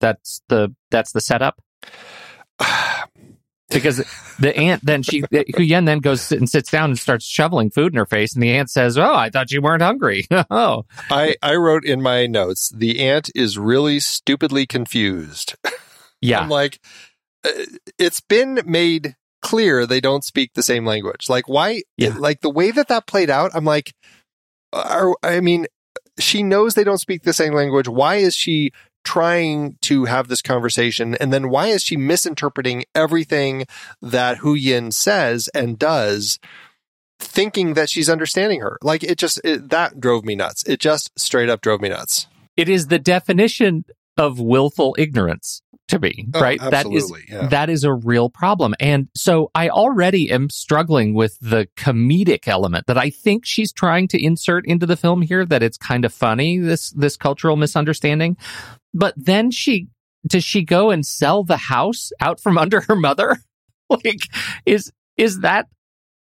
[0.00, 1.60] that's the that's the setup?
[3.70, 3.98] because
[4.38, 7.98] the aunt then she Huyen then goes and sits down and starts shoveling food in
[7.98, 11.56] her face, and the aunt says, "Oh, I thought you weren't hungry." oh, I I
[11.56, 15.54] wrote in my notes the aunt is really stupidly confused.
[16.20, 16.80] yeah, I'm like,
[17.44, 17.50] uh,
[17.98, 21.28] it's been made clear they don't speak the same language.
[21.28, 21.82] Like, why?
[21.96, 22.14] Yeah.
[22.16, 23.94] Like the way that that played out, I'm like,
[24.72, 25.66] are, I mean,
[26.18, 27.88] she knows they don't speak the same language.
[27.88, 28.72] Why is she
[29.04, 31.14] trying to have this conversation?
[31.16, 33.64] And then why is she misinterpreting everything
[34.02, 36.38] that Hu Yin says and does?
[37.20, 40.62] Thinking that she's understanding her, like it just it, that drove me nuts.
[40.68, 42.28] It just straight up drove me nuts.
[42.56, 43.84] it is the definition
[44.16, 46.60] of willful ignorance to be, Oh, right?
[46.60, 47.48] that is yeah.
[47.48, 48.74] that is a real problem.
[48.80, 54.08] And so I already am struggling with the comedic element that I think she's trying
[54.08, 58.36] to insert into the film here that it's kind of funny this this cultural misunderstanding.
[58.94, 59.88] But then she
[60.26, 63.36] does she go and sell the house out from under her mother?
[63.90, 64.20] like
[64.66, 65.66] is is that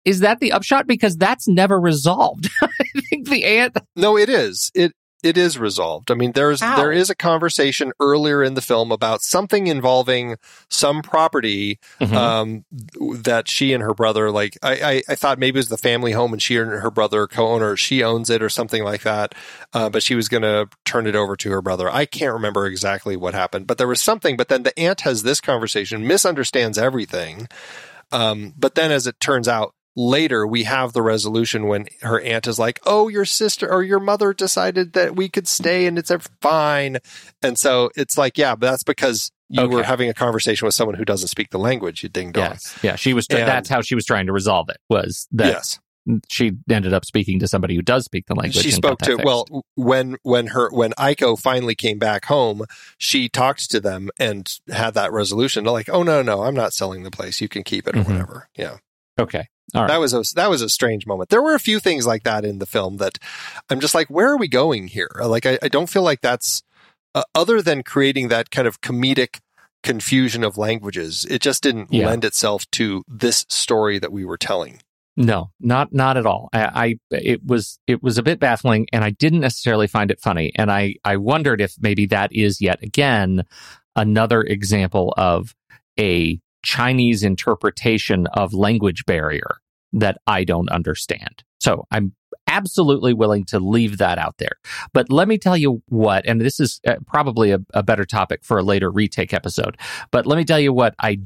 [0.05, 2.49] is that the upshot because that's never resolved.
[2.63, 2.69] I
[3.11, 4.71] think the aunt No, it is.
[4.75, 4.93] It
[5.23, 6.11] it is resolved.
[6.11, 6.77] I mean, there's How?
[6.77, 10.37] there is a conversation earlier in the film about something involving
[10.71, 12.15] some property Mhm.
[12.15, 12.65] um,
[13.19, 14.57] that she and her brother like.
[14.63, 17.27] I, I I thought maybe it was the family home and she and her brother
[17.27, 17.77] co-owner.
[17.77, 19.35] She owns it or something like that.
[19.73, 21.91] Uh, but she was going to turn it over to her brother.
[21.91, 24.37] I can't remember exactly what happened, but there was something.
[24.37, 27.49] But then the aunt has this conversation, misunderstands everything.
[28.11, 32.47] Um, but then, as it turns out, later we have the resolution when her aunt
[32.47, 36.13] is like, "Oh, your sister or your mother decided that we could stay and it's
[36.41, 36.99] fine,"
[37.43, 40.95] and so it's like, yeah, but that's because you were having a conversation with someone
[40.97, 42.03] who doesn't speak the language.
[42.03, 42.45] You ding dong.
[42.51, 42.79] Yes.
[42.83, 42.97] Yeah.
[42.97, 45.79] She was, And- that's how she was trying to resolve it was that Yes,
[46.29, 48.63] she ended up speaking to somebody who does speak the language.
[48.63, 49.25] she spoke to fixed.
[49.25, 52.65] well when when her when Aiko finally came back home,
[52.99, 55.65] she talked to them and had that resolution.
[55.65, 57.41] They're like, "Oh no, no, I'm not selling the place.
[57.41, 58.07] You can keep it or Mhm.
[58.09, 58.77] whatever." Yeah.
[59.19, 59.49] Okay.
[59.75, 59.89] All right.
[59.89, 61.31] That was a that was a strange moment.
[61.31, 63.19] There were a few things like that in the film that
[63.69, 65.11] I'm just like, where are we going here?
[65.23, 66.63] Like, I, I don't feel like that's
[67.15, 69.41] uh, other than creating that kind of comedic
[69.83, 72.07] confusion of languages, it just didn't Yeah.
[72.07, 74.81] lend itself to this story that we were telling.
[75.17, 76.49] No, not not at all.
[76.53, 80.21] I, I it was it was a bit baffling, and I didn't necessarily find it
[80.21, 80.53] funny.
[80.55, 83.45] And I I wondered if maybe that is yet again
[83.97, 85.55] another example of
[85.99, 89.59] a Chinese interpretation of language barrier
[89.93, 91.43] that I don't understand.
[91.61, 92.15] So I'm
[92.47, 94.53] absolutely willing to leave that out there.
[94.93, 98.45] But let me tell you what, and this is uh, probably a, a better topic
[98.45, 99.77] for a later retake episode.
[100.11, 101.19] But let me tell you what I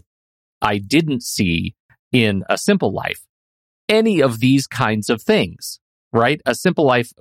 [0.60, 1.74] I didn't see
[2.12, 3.26] in a simple life
[3.88, 5.80] any of these kinds of things,
[6.12, 6.40] right?
[6.46, 7.12] A Simple Life,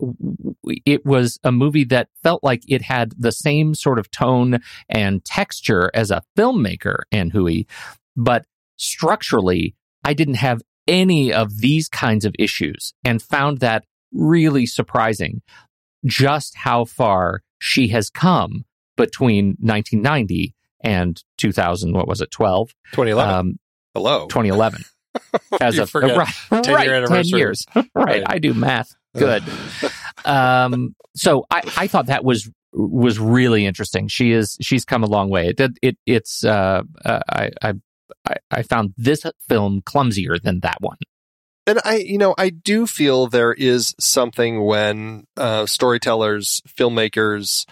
[0.86, 5.24] it was a movie that felt like it had the same sort of tone and
[5.26, 7.64] texture as a filmmaker Ann Hui,
[8.16, 8.46] but
[8.78, 15.42] structurally, I didn't have any of these kinds of issues and found that really surprising
[16.06, 18.66] just how far she has come
[18.98, 20.54] between 1990
[20.84, 23.36] and 2000 what was it 12 2011.
[23.36, 23.60] um,
[23.94, 24.26] Hello.
[24.28, 24.84] 2011
[25.62, 26.18] as of forget.
[26.18, 27.40] right, 10 right, year 10 anniversary.
[27.40, 28.24] years right, Right.
[28.26, 29.44] i do math good
[30.26, 35.08] um so i i thought that was was really interesting she is she's come a
[35.08, 37.74] long way it it it's uh, uh I, I
[38.28, 40.98] I- I found this film clumsier than that one.
[41.68, 47.66] And I, you know, I do feel there is something when uh, storytellers, filmmakers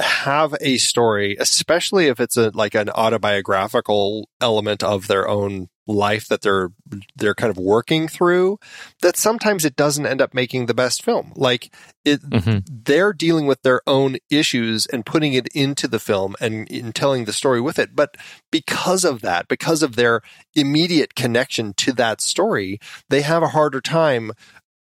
[0.00, 6.28] have a story, especially if it's a like an autobiographical element of their own life
[6.28, 6.70] that they're
[7.16, 8.58] they're kind of working through.
[9.00, 11.32] That sometimes it doesn't end up making the best film.
[11.34, 11.74] Like
[12.04, 12.64] it, Mhm.
[12.70, 17.24] they're dealing with their own issues and putting it into the film and in telling
[17.24, 17.96] the story with it.
[17.96, 18.16] But
[18.50, 20.20] because of that, because of their
[20.54, 22.78] immediate connection to that story,
[23.08, 24.32] they have a harder time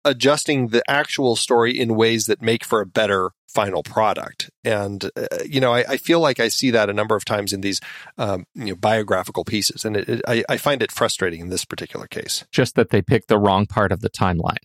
[0.05, 4.49] adjusting the actual story in ways that make for a better final product.
[4.63, 7.53] And, uh, you know, I, I feel like I see that a number of times
[7.53, 7.79] in these,
[8.17, 9.85] um, you know, biographical pieces.
[9.85, 12.45] And it, it, I, I find it frustrating in this particular case.
[12.51, 14.57] Just that they picked the wrong part of the timeline.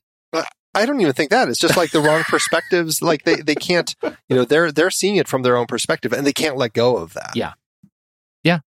[0.72, 1.49] I don't even think that.
[1.49, 3.01] It's just like the wrong perspectives.
[3.11, 3.93] Like they, they can't,
[4.28, 6.97] you know, they're, they're seeing it from their own perspective and they can't let go
[6.97, 7.32] of that.
[7.34, 7.55] Yeah.
[8.45, 8.61] Yeah.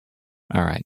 [0.54, 0.84] All right.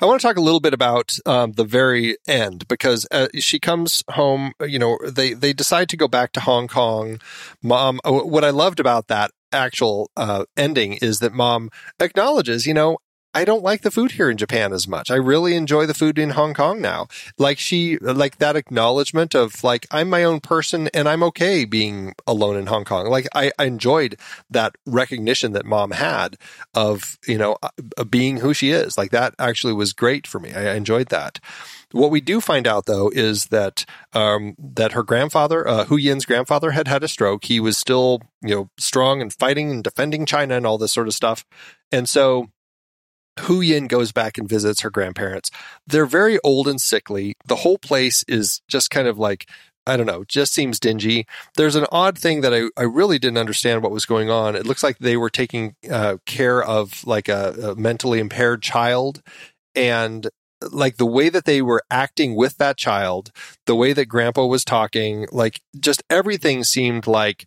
[0.00, 3.58] I want to talk a little bit about um, the very end because uh, she
[3.58, 4.52] comes home.
[4.60, 7.20] You know, they they decide to go back to Hong Kong.
[7.62, 12.74] Mom, uh, what I loved about that actual uh, ending is that mom acknowledges, you
[12.74, 12.98] know.
[13.36, 15.10] I don't like the food here in Japan as much.
[15.10, 17.06] I really enjoy the food in Hong Kong now.
[17.36, 22.14] Like she, like that acknowledgement of like, I'm my own person and I'm okay being
[22.26, 23.08] alone in Hong Kong.
[23.08, 24.18] Like I, I enjoyed
[24.48, 26.38] that recognition that mom had
[26.72, 28.96] of, you know, uh, being who she is.
[28.96, 30.54] Like that actually was great for me.
[30.54, 31.38] I, I enjoyed that.
[31.92, 33.84] What we do find out though is that
[34.14, 37.44] um, that her grandfather, uh, Hu Yin's grandfather, had had a stroke.
[37.44, 41.06] He was still, you know, strong and fighting and defending China and all this sort
[41.06, 41.44] of stuff.
[41.92, 42.48] And so
[43.40, 45.50] Hu Yin goes back and visits her grandparents.
[45.86, 47.34] They're very old and sickly.
[47.44, 49.46] The whole place is just kind of like
[49.88, 51.26] I don't know, just seems dingy.
[51.54, 54.56] There's an odd thing that I, I really didn't understand what was going on.
[54.56, 59.22] It looks like they were taking uh, care of like a, a mentally impaired child,
[59.76, 60.28] and
[60.72, 63.30] like the way that they were acting with that child,
[63.66, 67.46] the way that Grandpa was talking, like just everything seemed like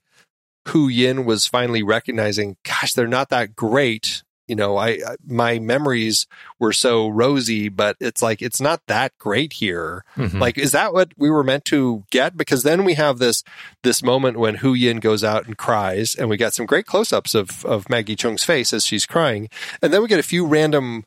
[0.69, 4.23] Hu Yin was finally recognizing, gosh, they're not that great.
[4.49, 6.27] You know, I, I my memories
[6.59, 10.03] were so rosy, but it's like it's not that great here.
[10.17, 10.39] Mhm.
[10.39, 12.35] Like, is that what we were meant to get?
[12.35, 13.43] Because then we have this
[13.83, 17.13] this moment when Hu Yin goes out and cries, and we got some great close
[17.13, 19.49] ups of of Maggie Cheung's face as she's crying,
[19.81, 21.03] and then we get a few random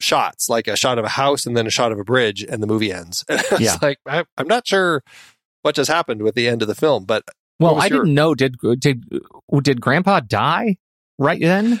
[0.00, 2.62] shots, like a shot of a house and then a shot of a bridge, and
[2.62, 3.24] the movie ends.
[3.28, 3.76] it's Yeah.
[3.80, 5.02] like I, I'm not sure
[5.62, 7.22] what just happened with the end of the film, but
[7.60, 8.34] well, I your- didn't know.
[8.34, 9.04] Did did
[9.62, 10.78] did Grandpa die
[11.18, 11.80] right then?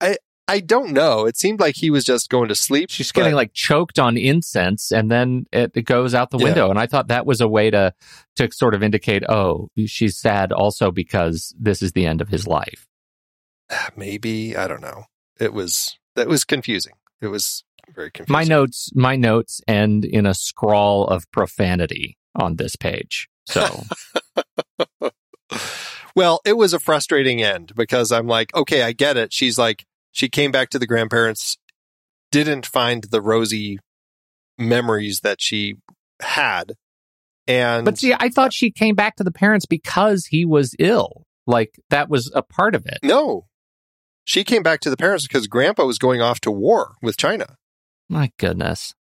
[0.00, 0.16] I
[0.48, 1.26] I don't know.
[1.26, 2.90] It seemed like he was just going to sleep.
[2.90, 6.44] She's but- getting like choked on incense, and then it, it goes out the Yeah.
[6.44, 6.70] window.
[6.70, 7.94] And I thought that was a way to
[8.36, 12.46] to sort of indicate, oh, she's sad also because this is the end of his
[12.48, 12.86] life.
[13.96, 15.04] maybe I don't know.
[15.38, 16.94] It was that was confusing.
[17.20, 17.62] It was
[17.94, 18.32] very confusing.
[18.32, 23.28] My notes, my notes end in a scrawl of profanity on this page.
[23.46, 23.84] So
[26.14, 29.32] well, it was a frustrating end because I'm like, okay, I get it.
[29.32, 31.56] She's like, she came back to the grandparents,
[32.30, 33.78] didn't find the rosy
[34.58, 35.76] memories that she
[36.20, 36.74] had,
[37.46, 41.24] and But see, I thought she came back to the parents because he was ill.
[41.46, 42.98] Like that was a part of it.
[43.02, 43.46] no,
[44.24, 47.56] she came back to the parents because Grandpa was going off to war with China.
[48.08, 48.94] My goodness.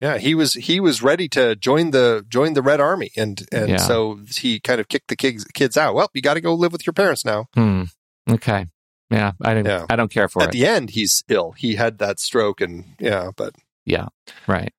[0.00, 3.70] Yeah, he was he was ready to join the join the Red Army, and and
[3.70, 3.76] Yeah.
[3.78, 5.94] so he kind of kicked the kids kids out.
[5.94, 7.46] Well, you got to go live with your parents now.
[7.54, 7.84] Hmm.
[8.30, 8.66] Okay.
[9.14, 9.64] Yeah, I don't.
[9.66, 9.86] Yeah.
[9.88, 10.52] I don't care for At it.
[10.52, 11.52] the end, he's ill.
[11.52, 13.54] He had that stroke, and yeah, but
[13.86, 14.08] yeah,
[14.46, 14.72] right.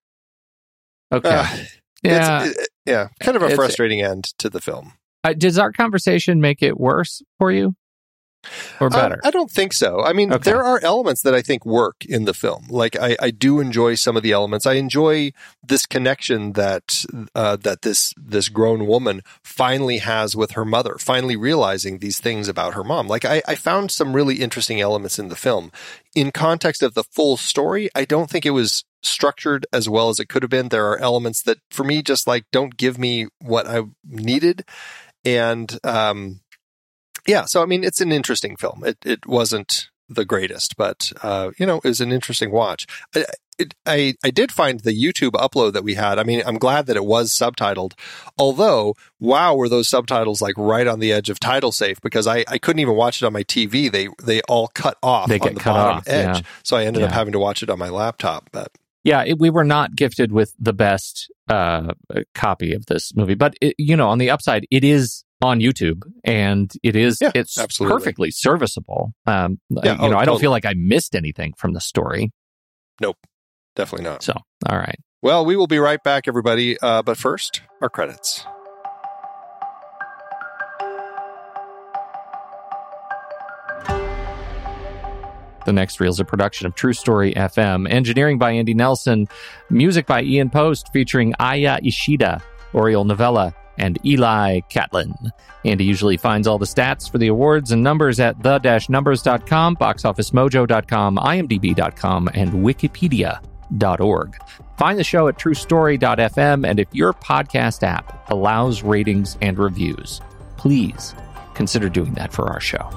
[1.12, 1.30] Okay.
[1.30, 1.58] uh,
[2.04, 2.46] yeah.
[2.46, 4.94] it- yeah, kind of a It's- frustrating end to the film.
[5.24, 7.76] Uh, does our conversation make it worse for you,
[8.80, 9.20] or Um, better?
[9.24, 10.04] I don't think so.
[10.04, 10.52] I mean, Okay.
[10.52, 12.68] there are elements that I think work in the film.
[12.70, 14.66] Like I, I do enjoy some of the elements.
[14.66, 15.32] I enjoy
[15.68, 21.36] this connection that uh, that this this grown woman finally has with her mother, finally
[21.36, 23.08] realizing these things about her mom.
[23.08, 25.72] Like I, I found some really interesting elements in the film.
[26.16, 30.20] In context of the full story, I don't think it was structured as well as
[30.20, 30.70] it could have been.
[30.70, 34.66] There are elements that for me just like don't give me what I needed.
[35.24, 36.42] And um
[37.28, 38.84] yeah, so I mean, it's an interesting film.
[38.86, 42.86] It it wasn't the greatest, but uh, you know, it was an interesting watch.
[43.16, 43.26] I,
[43.58, 46.20] it, I I did find the YouTube upload that we had.
[46.20, 47.94] I mean, I'm glad that it was subtitled.
[48.38, 52.44] Although, wow, were those subtitles like right on the edge of title safe because I,
[52.48, 53.92] I couldn't even watch it on my TV.
[53.92, 56.42] They they all cut off They on get the cut bottom off, edge, yeah.
[56.64, 58.50] so I ended up having to watch it on my laptop.
[58.52, 58.72] But
[59.04, 61.94] Yeah, it, we were not gifted with the best uh,
[62.34, 66.04] copy of this movie, but it, you know, on the upside, it is on YouTube
[66.24, 67.98] and it is Yeah, it's absolutely.
[67.98, 69.14] perfectly serviceable.
[69.26, 72.32] Um, Yeah, you know, oh, I don't feel like I missed anything from the story.
[73.02, 73.18] Nope,
[73.76, 74.24] definitely not.
[74.24, 74.34] So,
[74.68, 75.00] all right.
[75.22, 76.78] Well, we will be right back, everybody.
[76.80, 78.46] Uh, but first, our credits.
[85.66, 87.90] The next reel is a production of True Story FM.
[87.90, 89.28] Engineering by Andy Nelson.
[89.72, 92.40] Music by Ian Post featuring Aya Ishida,
[92.74, 95.14] Oriole Novella, and Eli Catlin.
[95.64, 102.30] Andy usually finds all the stats for the awards and numbers at the-numbers.com, boxofficemojo.com, imdb.com,
[102.34, 104.38] and wikipedia.org.
[104.78, 110.22] Find the show at truestory.fm, and if your podcast app allows ratings and reviews,
[110.58, 111.16] please
[111.54, 112.90] consider doing that for our show.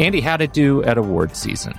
[0.00, 1.74] Andy, how'd it do at award season?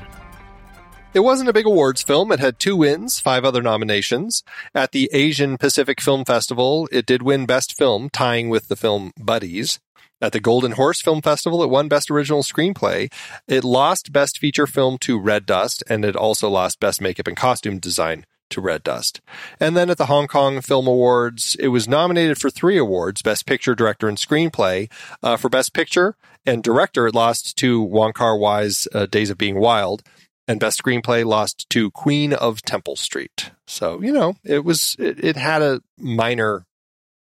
[1.14, 2.32] It wasn't a big awards film.
[2.32, 4.44] It had two wins, five other nominations.
[4.74, 9.12] At the Asian Pacific Film Festival, it did win Best Film, tying with the film
[9.20, 9.80] Buddies.
[10.20, 13.14] At the Golden Horse Film Festival, it won Best Original Screenplay.
[13.48, 17.38] It lost Best Feature Film to Red Dust, and it also lost Best Makeup and
[17.38, 19.22] Costume Design to Red Dust.
[19.60, 23.46] And then at the Hong Kong Film Awards, it was nominated for three awards Best
[23.46, 24.92] Picture, Director, and Screenplay.
[25.22, 29.38] Uh, for Best Picture and Director, it lost to Wong Kar Wai's uh, Days of
[29.38, 30.02] Being Wild
[30.48, 33.52] and best screenplay lost to Queen of Temple Street.
[33.68, 36.66] So you know, it was it, it had a minor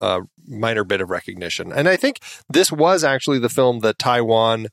[0.01, 4.67] uh, minor bit of recognition, and I think this was actually the film that Taiwan,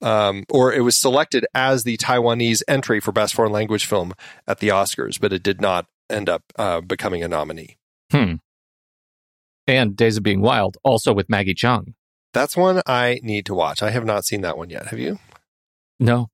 [0.00, 4.14] um, or it was selected as the Taiwanese entry for best foreign language film
[4.46, 7.76] at the Oscars, but it did not end up uh, becoming a nominee.
[8.10, 8.34] Hmm.
[9.66, 11.94] And Days of Being Wild, also with Maggie Cheung.
[12.32, 13.82] That's one I need to watch.
[13.82, 14.86] I have not seen that one yet.
[14.88, 15.18] Have you?
[15.98, 16.28] No,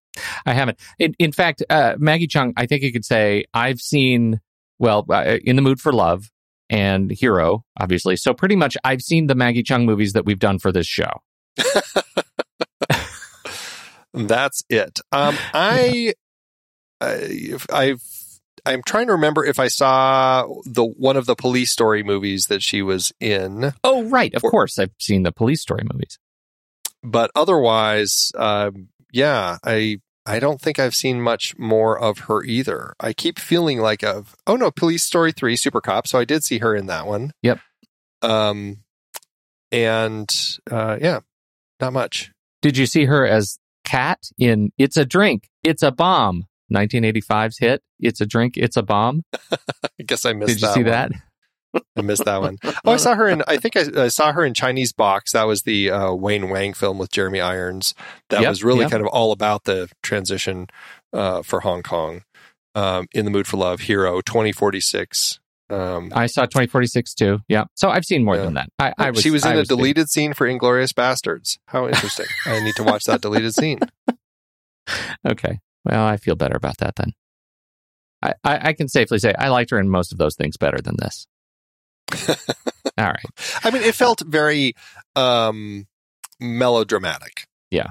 [0.44, 0.78] I haven't.
[0.98, 4.40] In, in fact, uh, Maggie Cheung, I think you could say I've seen,
[4.78, 6.30] well, uh, In the Mood for Love
[6.68, 8.16] and Hero, obviously.
[8.16, 11.10] So pretty much I've seen the Maggie Cheung movies that we've done for this show.
[14.12, 14.98] That's it.
[15.12, 16.14] Um, I,
[17.00, 18.02] I, I've,
[18.64, 22.62] I'm trying to remember if I saw the one of the police story movies that
[22.62, 24.34] she was in, Oh, right.
[24.34, 26.18] Of Or- course, I've seen the police story movies.
[27.02, 32.94] but otherwise, um, yeah, I, I don't think I've seen much more of her either.
[32.98, 36.06] I keep feeling like of, oh no, Police Story Three, Super Cop.
[36.06, 37.32] So I did see her in that one.
[37.42, 37.60] Yep.
[38.22, 38.78] Um,
[39.70, 40.28] and
[40.70, 41.20] uh, yeah,
[41.80, 42.32] not much.
[42.62, 46.46] Did you see her as Cat in It's a Drink, It's a Bomb?
[46.74, 49.22] 1985's hit, It's a Drink, It's a Bomb.
[49.52, 50.48] I guess I missed.
[50.48, 50.54] That.
[50.54, 50.90] Did you that see one.
[50.90, 51.12] that?
[51.96, 52.58] I missed that one.
[52.84, 53.42] Oh, I saw her in.
[53.48, 55.32] I think I, I saw her in Chinese Box.
[55.32, 57.94] That was the uh, Wayne Wang film with Jeremy Irons.
[58.30, 58.90] That Yep, was really yep.
[58.90, 60.68] kind of all about the transition
[61.12, 62.22] uh, for Hong Kong.
[62.74, 65.40] Um, in the Mood for Love, Hero, twenty forty six.
[65.68, 67.40] Um, I saw 2046 too.
[67.48, 67.64] Yeah.
[67.74, 68.42] So I've seen more Yeah.
[68.42, 68.68] than that.
[68.78, 71.58] I, I was, she was in I a was deleted scene for Inglourious Basterds.
[71.66, 72.26] How interesting!
[72.44, 73.80] I need to watch that deleted scene.
[75.26, 75.58] Okay.
[75.84, 77.12] Well, I feel better about that then.
[78.22, 80.78] I, I, I can safely say I liked her in most of those things better
[80.80, 81.26] than this.
[82.98, 83.26] All right.
[83.64, 84.74] I mean, it felt very
[85.14, 85.86] um,
[86.40, 87.46] melodramatic.
[87.70, 87.88] Yeah.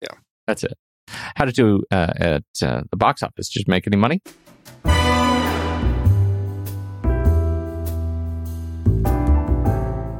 [0.00, 0.16] Yeah.
[0.46, 0.74] That's it.
[1.08, 3.48] How to do uh, at uh, the box office?
[3.48, 4.22] Just make any money?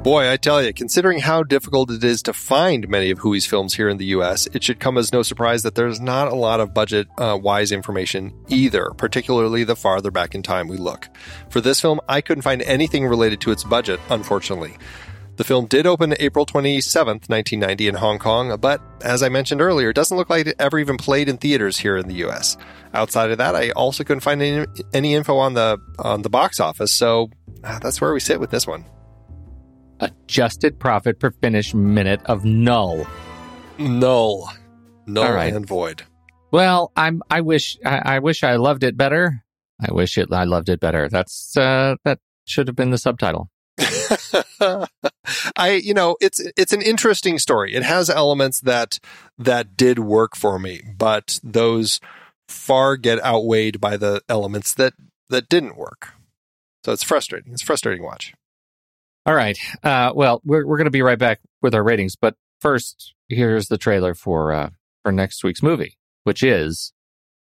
[0.04, 3.72] Boy, I tell you, considering how difficult it is to find many of Hui's films
[3.72, 6.60] here in the US, it should come as no surprise that there's not a lot
[6.60, 11.08] of budget uh, wise information either, particularly the farther back in time we look.
[11.48, 14.76] For this film, I couldn't find anything related to its budget, unfortunately.
[15.36, 19.88] The film did open April 27th, 1990 in Hong Kong, but as I mentioned earlier,
[19.88, 22.58] it doesn't look like it ever even played in theaters here in the US.
[22.92, 26.60] Outside of that, I also couldn't find any, any info on the on the box
[26.60, 27.30] office, so
[27.64, 28.84] uh, that's where we sit with this one.
[30.04, 33.06] Adjusted profit per finish minute of null.
[33.78, 34.52] Null.
[35.06, 35.52] Null right.
[35.52, 36.02] and void.
[36.50, 37.22] Well, I'm.
[37.30, 37.78] I wish.
[37.84, 39.44] I, I wish I loved it better.
[39.80, 40.32] I wish it.
[40.32, 41.08] I loved it better.
[41.08, 43.50] That's uh, that should have been the subtitle.
[45.56, 47.74] I, you know, it's it's an interesting story.
[47.74, 48.98] It has elements that
[49.38, 52.00] that did work for me, but those
[52.48, 54.94] far get outweighed by the elements that
[55.30, 56.12] that didn't work.
[56.84, 57.52] So it's frustrating.
[57.52, 58.34] It's a frustrating watch.
[59.25, 59.57] All right.
[59.83, 63.67] Uh, well, we're we're going to be right back with our ratings, but first, here's
[63.67, 64.69] the trailer for uh,
[65.03, 66.93] for next week's movie, which is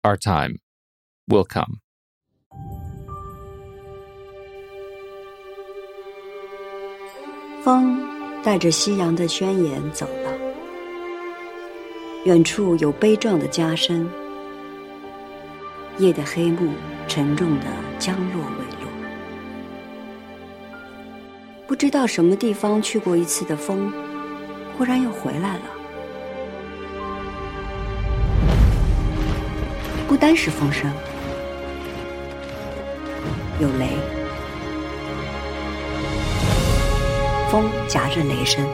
[0.03, 0.59] "Our Time
[1.27, 1.81] Will Come."
[7.63, 7.99] 风
[8.43, 10.37] 带着夕阳的宣言走了，
[12.25, 14.07] 远处有悲壮的家声，
[15.97, 16.73] 夜的黑幕
[17.07, 17.65] 沉重的
[17.97, 18.43] 将落
[21.70, 23.92] 不知道什么地方去过一次的风，
[24.76, 25.62] 忽然又回来了。
[30.08, 30.90] 不单是风声，
[33.60, 33.90] 有雷。
[37.52, 38.66] 风夹着雷声，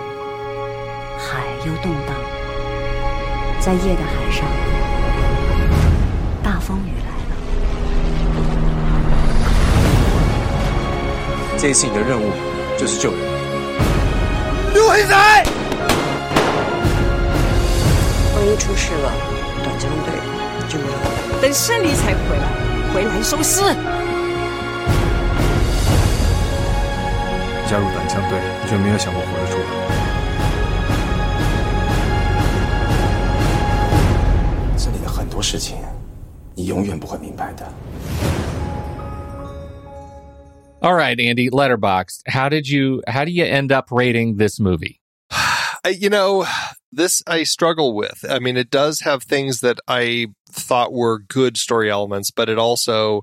[1.18, 2.16] 海又动荡，
[3.61, 4.49] 在夜的海上，
[6.42, 7.36] 大风雨来了。
[11.59, 12.30] 这次你的任务
[12.79, 13.20] 就是救人。
[14.74, 15.16] 陆黑仔
[18.35, 19.12] 万一出事了，
[19.64, 20.12] 短枪队
[20.68, 21.41] 就没有了。
[21.41, 22.47] 等胜利才回来，
[22.93, 23.61] 回来收尸。
[27.68, 29.64] 加入短枪队，你就没有想过活着出来？
[34.77, 35.79] 这里的很多事情，
[36.55, 37.66] 你永远不会明白的。
[40.83, 42.22] All right, Andy, Letterboxd.
[42.27, 43.03] How did you?
[43.09, 45.01] How do you end up rating this movie?
[45.89, 46.45] You know,
[46.91, 48.24] this I struggle with.
[48.29, 52.59] I mean, it does have things that I thought were good story elements, but it
[52.59, 53.22] also,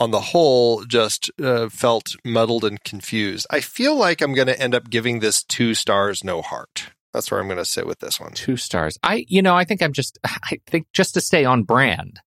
[0.00, 3.46] on the whole, just uh, felt muddled and confused.
[3.48, 6.90] I feel like I'm going to end up giving this two stars, no heart.
[7.12, 8.32] That's where I'm going to sit with this one.
[8.32, 8.98] Two stars.
[9.04, 10.18] I, you know, I think I'm just.
[10.24, 12.20] I think just to stay on brand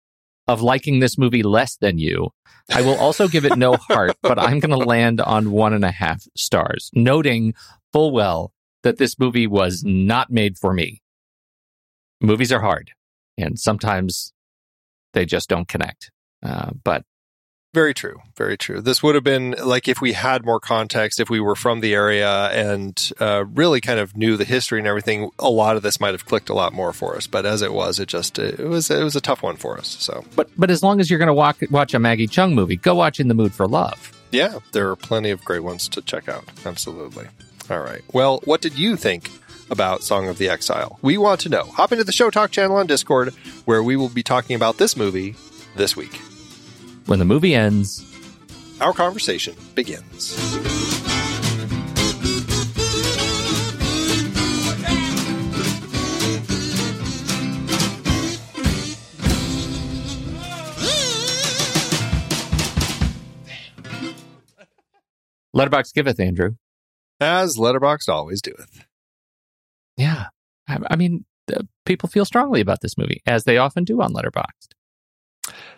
[0.47, 2.29] of liking this movie less than you,
[2.69, 5.85] I will also give it no heart, but I'm going to land on one and
[5.85, 7.53] a half stars, noting
[7.91, 8.51] full well
[8.83, 11.01] that this movie was not made for me.
[12.21, 12.91] Movies are hard,
[13.37, 14.33] and sometimes
[15.13, 16.11] they just don't connect.
[16.41, 17.03] Uh, but
[17.73, 18.21] Very true.
[18.37, 18.81] Very true.
[18.81, 21.93] This would have been like if we had more context, if we were from the
[21.95, 25.99] area and uh, really kind of knew the history and everything, a lot of this
[25.99, 27.25] might have clicked a lot more for us.
[27.25, 29.87] But as it was, it just it was it was a tough one for us.
[29.87, 32.75] So but but as long as you're going to watch watch a Maggie Cheung movie,
[32.75, 34.11] go watch In the Mood for Love.
[34.31, 36.43] yeah, there are plenty of great ones to check out.
[36.65, 37.27] Absolutely.
[37.71, 38.01] All right.
[38.13, 39.31] Well, what did you think
[39.71, 40.99] about Song of the Exile?
[41.01, 41.63] We want to know.
[41.63, 43.33] Hop into the Show Talk channel on Discord,
[43.65, 45.35] where we will be talking about this movie
[45.75, 46.21] this week.
[47.05, 48.05] When the movie ends,
[48.81, 50.37] Our conversation begins.
[65.55, 66.51] Letterboxd giveth Andrew.
[67.19, 68.85] As Letterboxd always doeth.
[69.97, 70.25] Yeah,
[70.67, 71.25] I, I mean,
[71.55, 74.73] uh, people feel strongly about this movie as they often do on Letterboxd.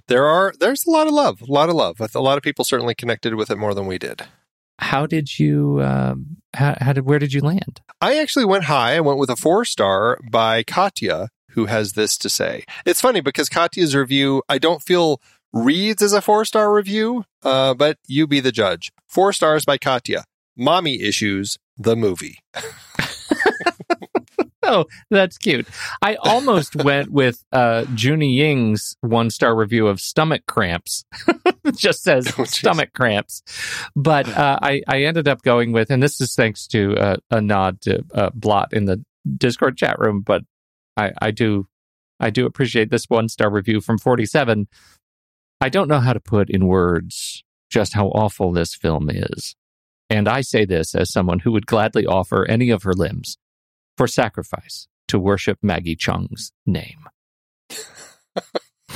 [0.08, 1.98] There are there's a lot of love, a lot of love.
[2.00, 4.24] A lot of people certainly connected with it more than we did.
[4.80, 5.82] How did you?
[5.82, 7.06] Um, how, how did?
[7.06, 7.82] Where did you land?
[8.02, 8.96] I actually went high.
[8.96, 12.66] I went with a four star by Katya, who has this to say.
[12.86, 15.22] It's funny because Katya's review, I don't feel
[15.54, 18.92] reads as a four star review, uh, but you be the judge.
[19.08, 20.26] Four stars by Katya.
[20.58, 22.40] Mommy Issues, the movie.
[24.68, 25.68] Oh, that's cute.
[26.02, 31.06] I almost went with uh, Junie Ying's one star review of Stomach Cramps.
[31.64, 33.44] It just says Oh, stomach cramps,
[33.96, 37.42] but uh, I I ended up going with, and this is thanks to uh, a
[37.42, 39.04] nod to uh, Blot in the
[39.38, 40.42] Discord chat room, but
[40.98, 41.68] I I do
[42.20, 44.68] I do appreciate this one star review from forty seven.
[45.62, 49.56] I don't know how to put in words just how awful this film is.
[50.10, 53.38] And I say this as someone who would gladly offer any of her limbs
[53.98, 57.06] for sacrifice to worship Maggie Cheung's name.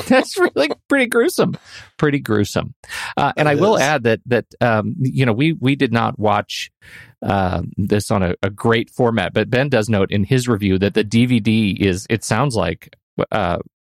[0.08, 1.58] That's really pretty gruesome.
[1.97, 2.74] Pretty gruesome.
[3.18, 6.72] Uh, and I will add that that um, you know we we did not watch
[7.22, 10.93] uh, this on a, a great format, but Ben does note in his review that
[10.93, 12.95] the DVD is it sounds like
[13.32, 13.58] uh,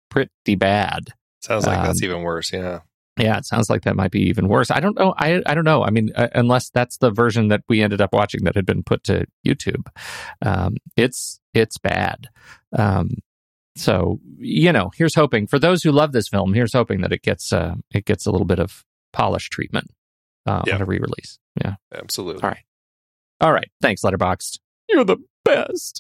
[0.10, 1.10] pretty bad.
[1.42, 2.54] Sounds like that's Um, even worse.
[2.54, 2.80] Yeah.
[3.20, 4.72] Yeah, it sounds like that might be even worse.
[4.72, 5.14] I don't know.
[5.18, 5.84] I I don't know.
[5.84, 8.84] I mean, uh, unless that's the version that we ended up watching that had been
[8.84, 9.88] put to YouTube,
[10.42, 12.28] um, it's it's bad.
[12.78, 13.10] Um,
[13.76, 16.54] so you know, here's hoping for those who love this film.
[16.54, 19.90] Here's hoping that it gets uh, it gets a little bit of polished treatment
[20.46, 20.76] uh, Yeah.
[20.76, 21.40] on a re-release.
[21.62, 21.76] Yeah.
[21.94, 22.44] Absolutely.
[22.44, 22.64] All right.
[23.42, 23.70] All right.
[23.82, 24.60] Thanks, Letterboxd.
[24.90, 25.98] You're the best.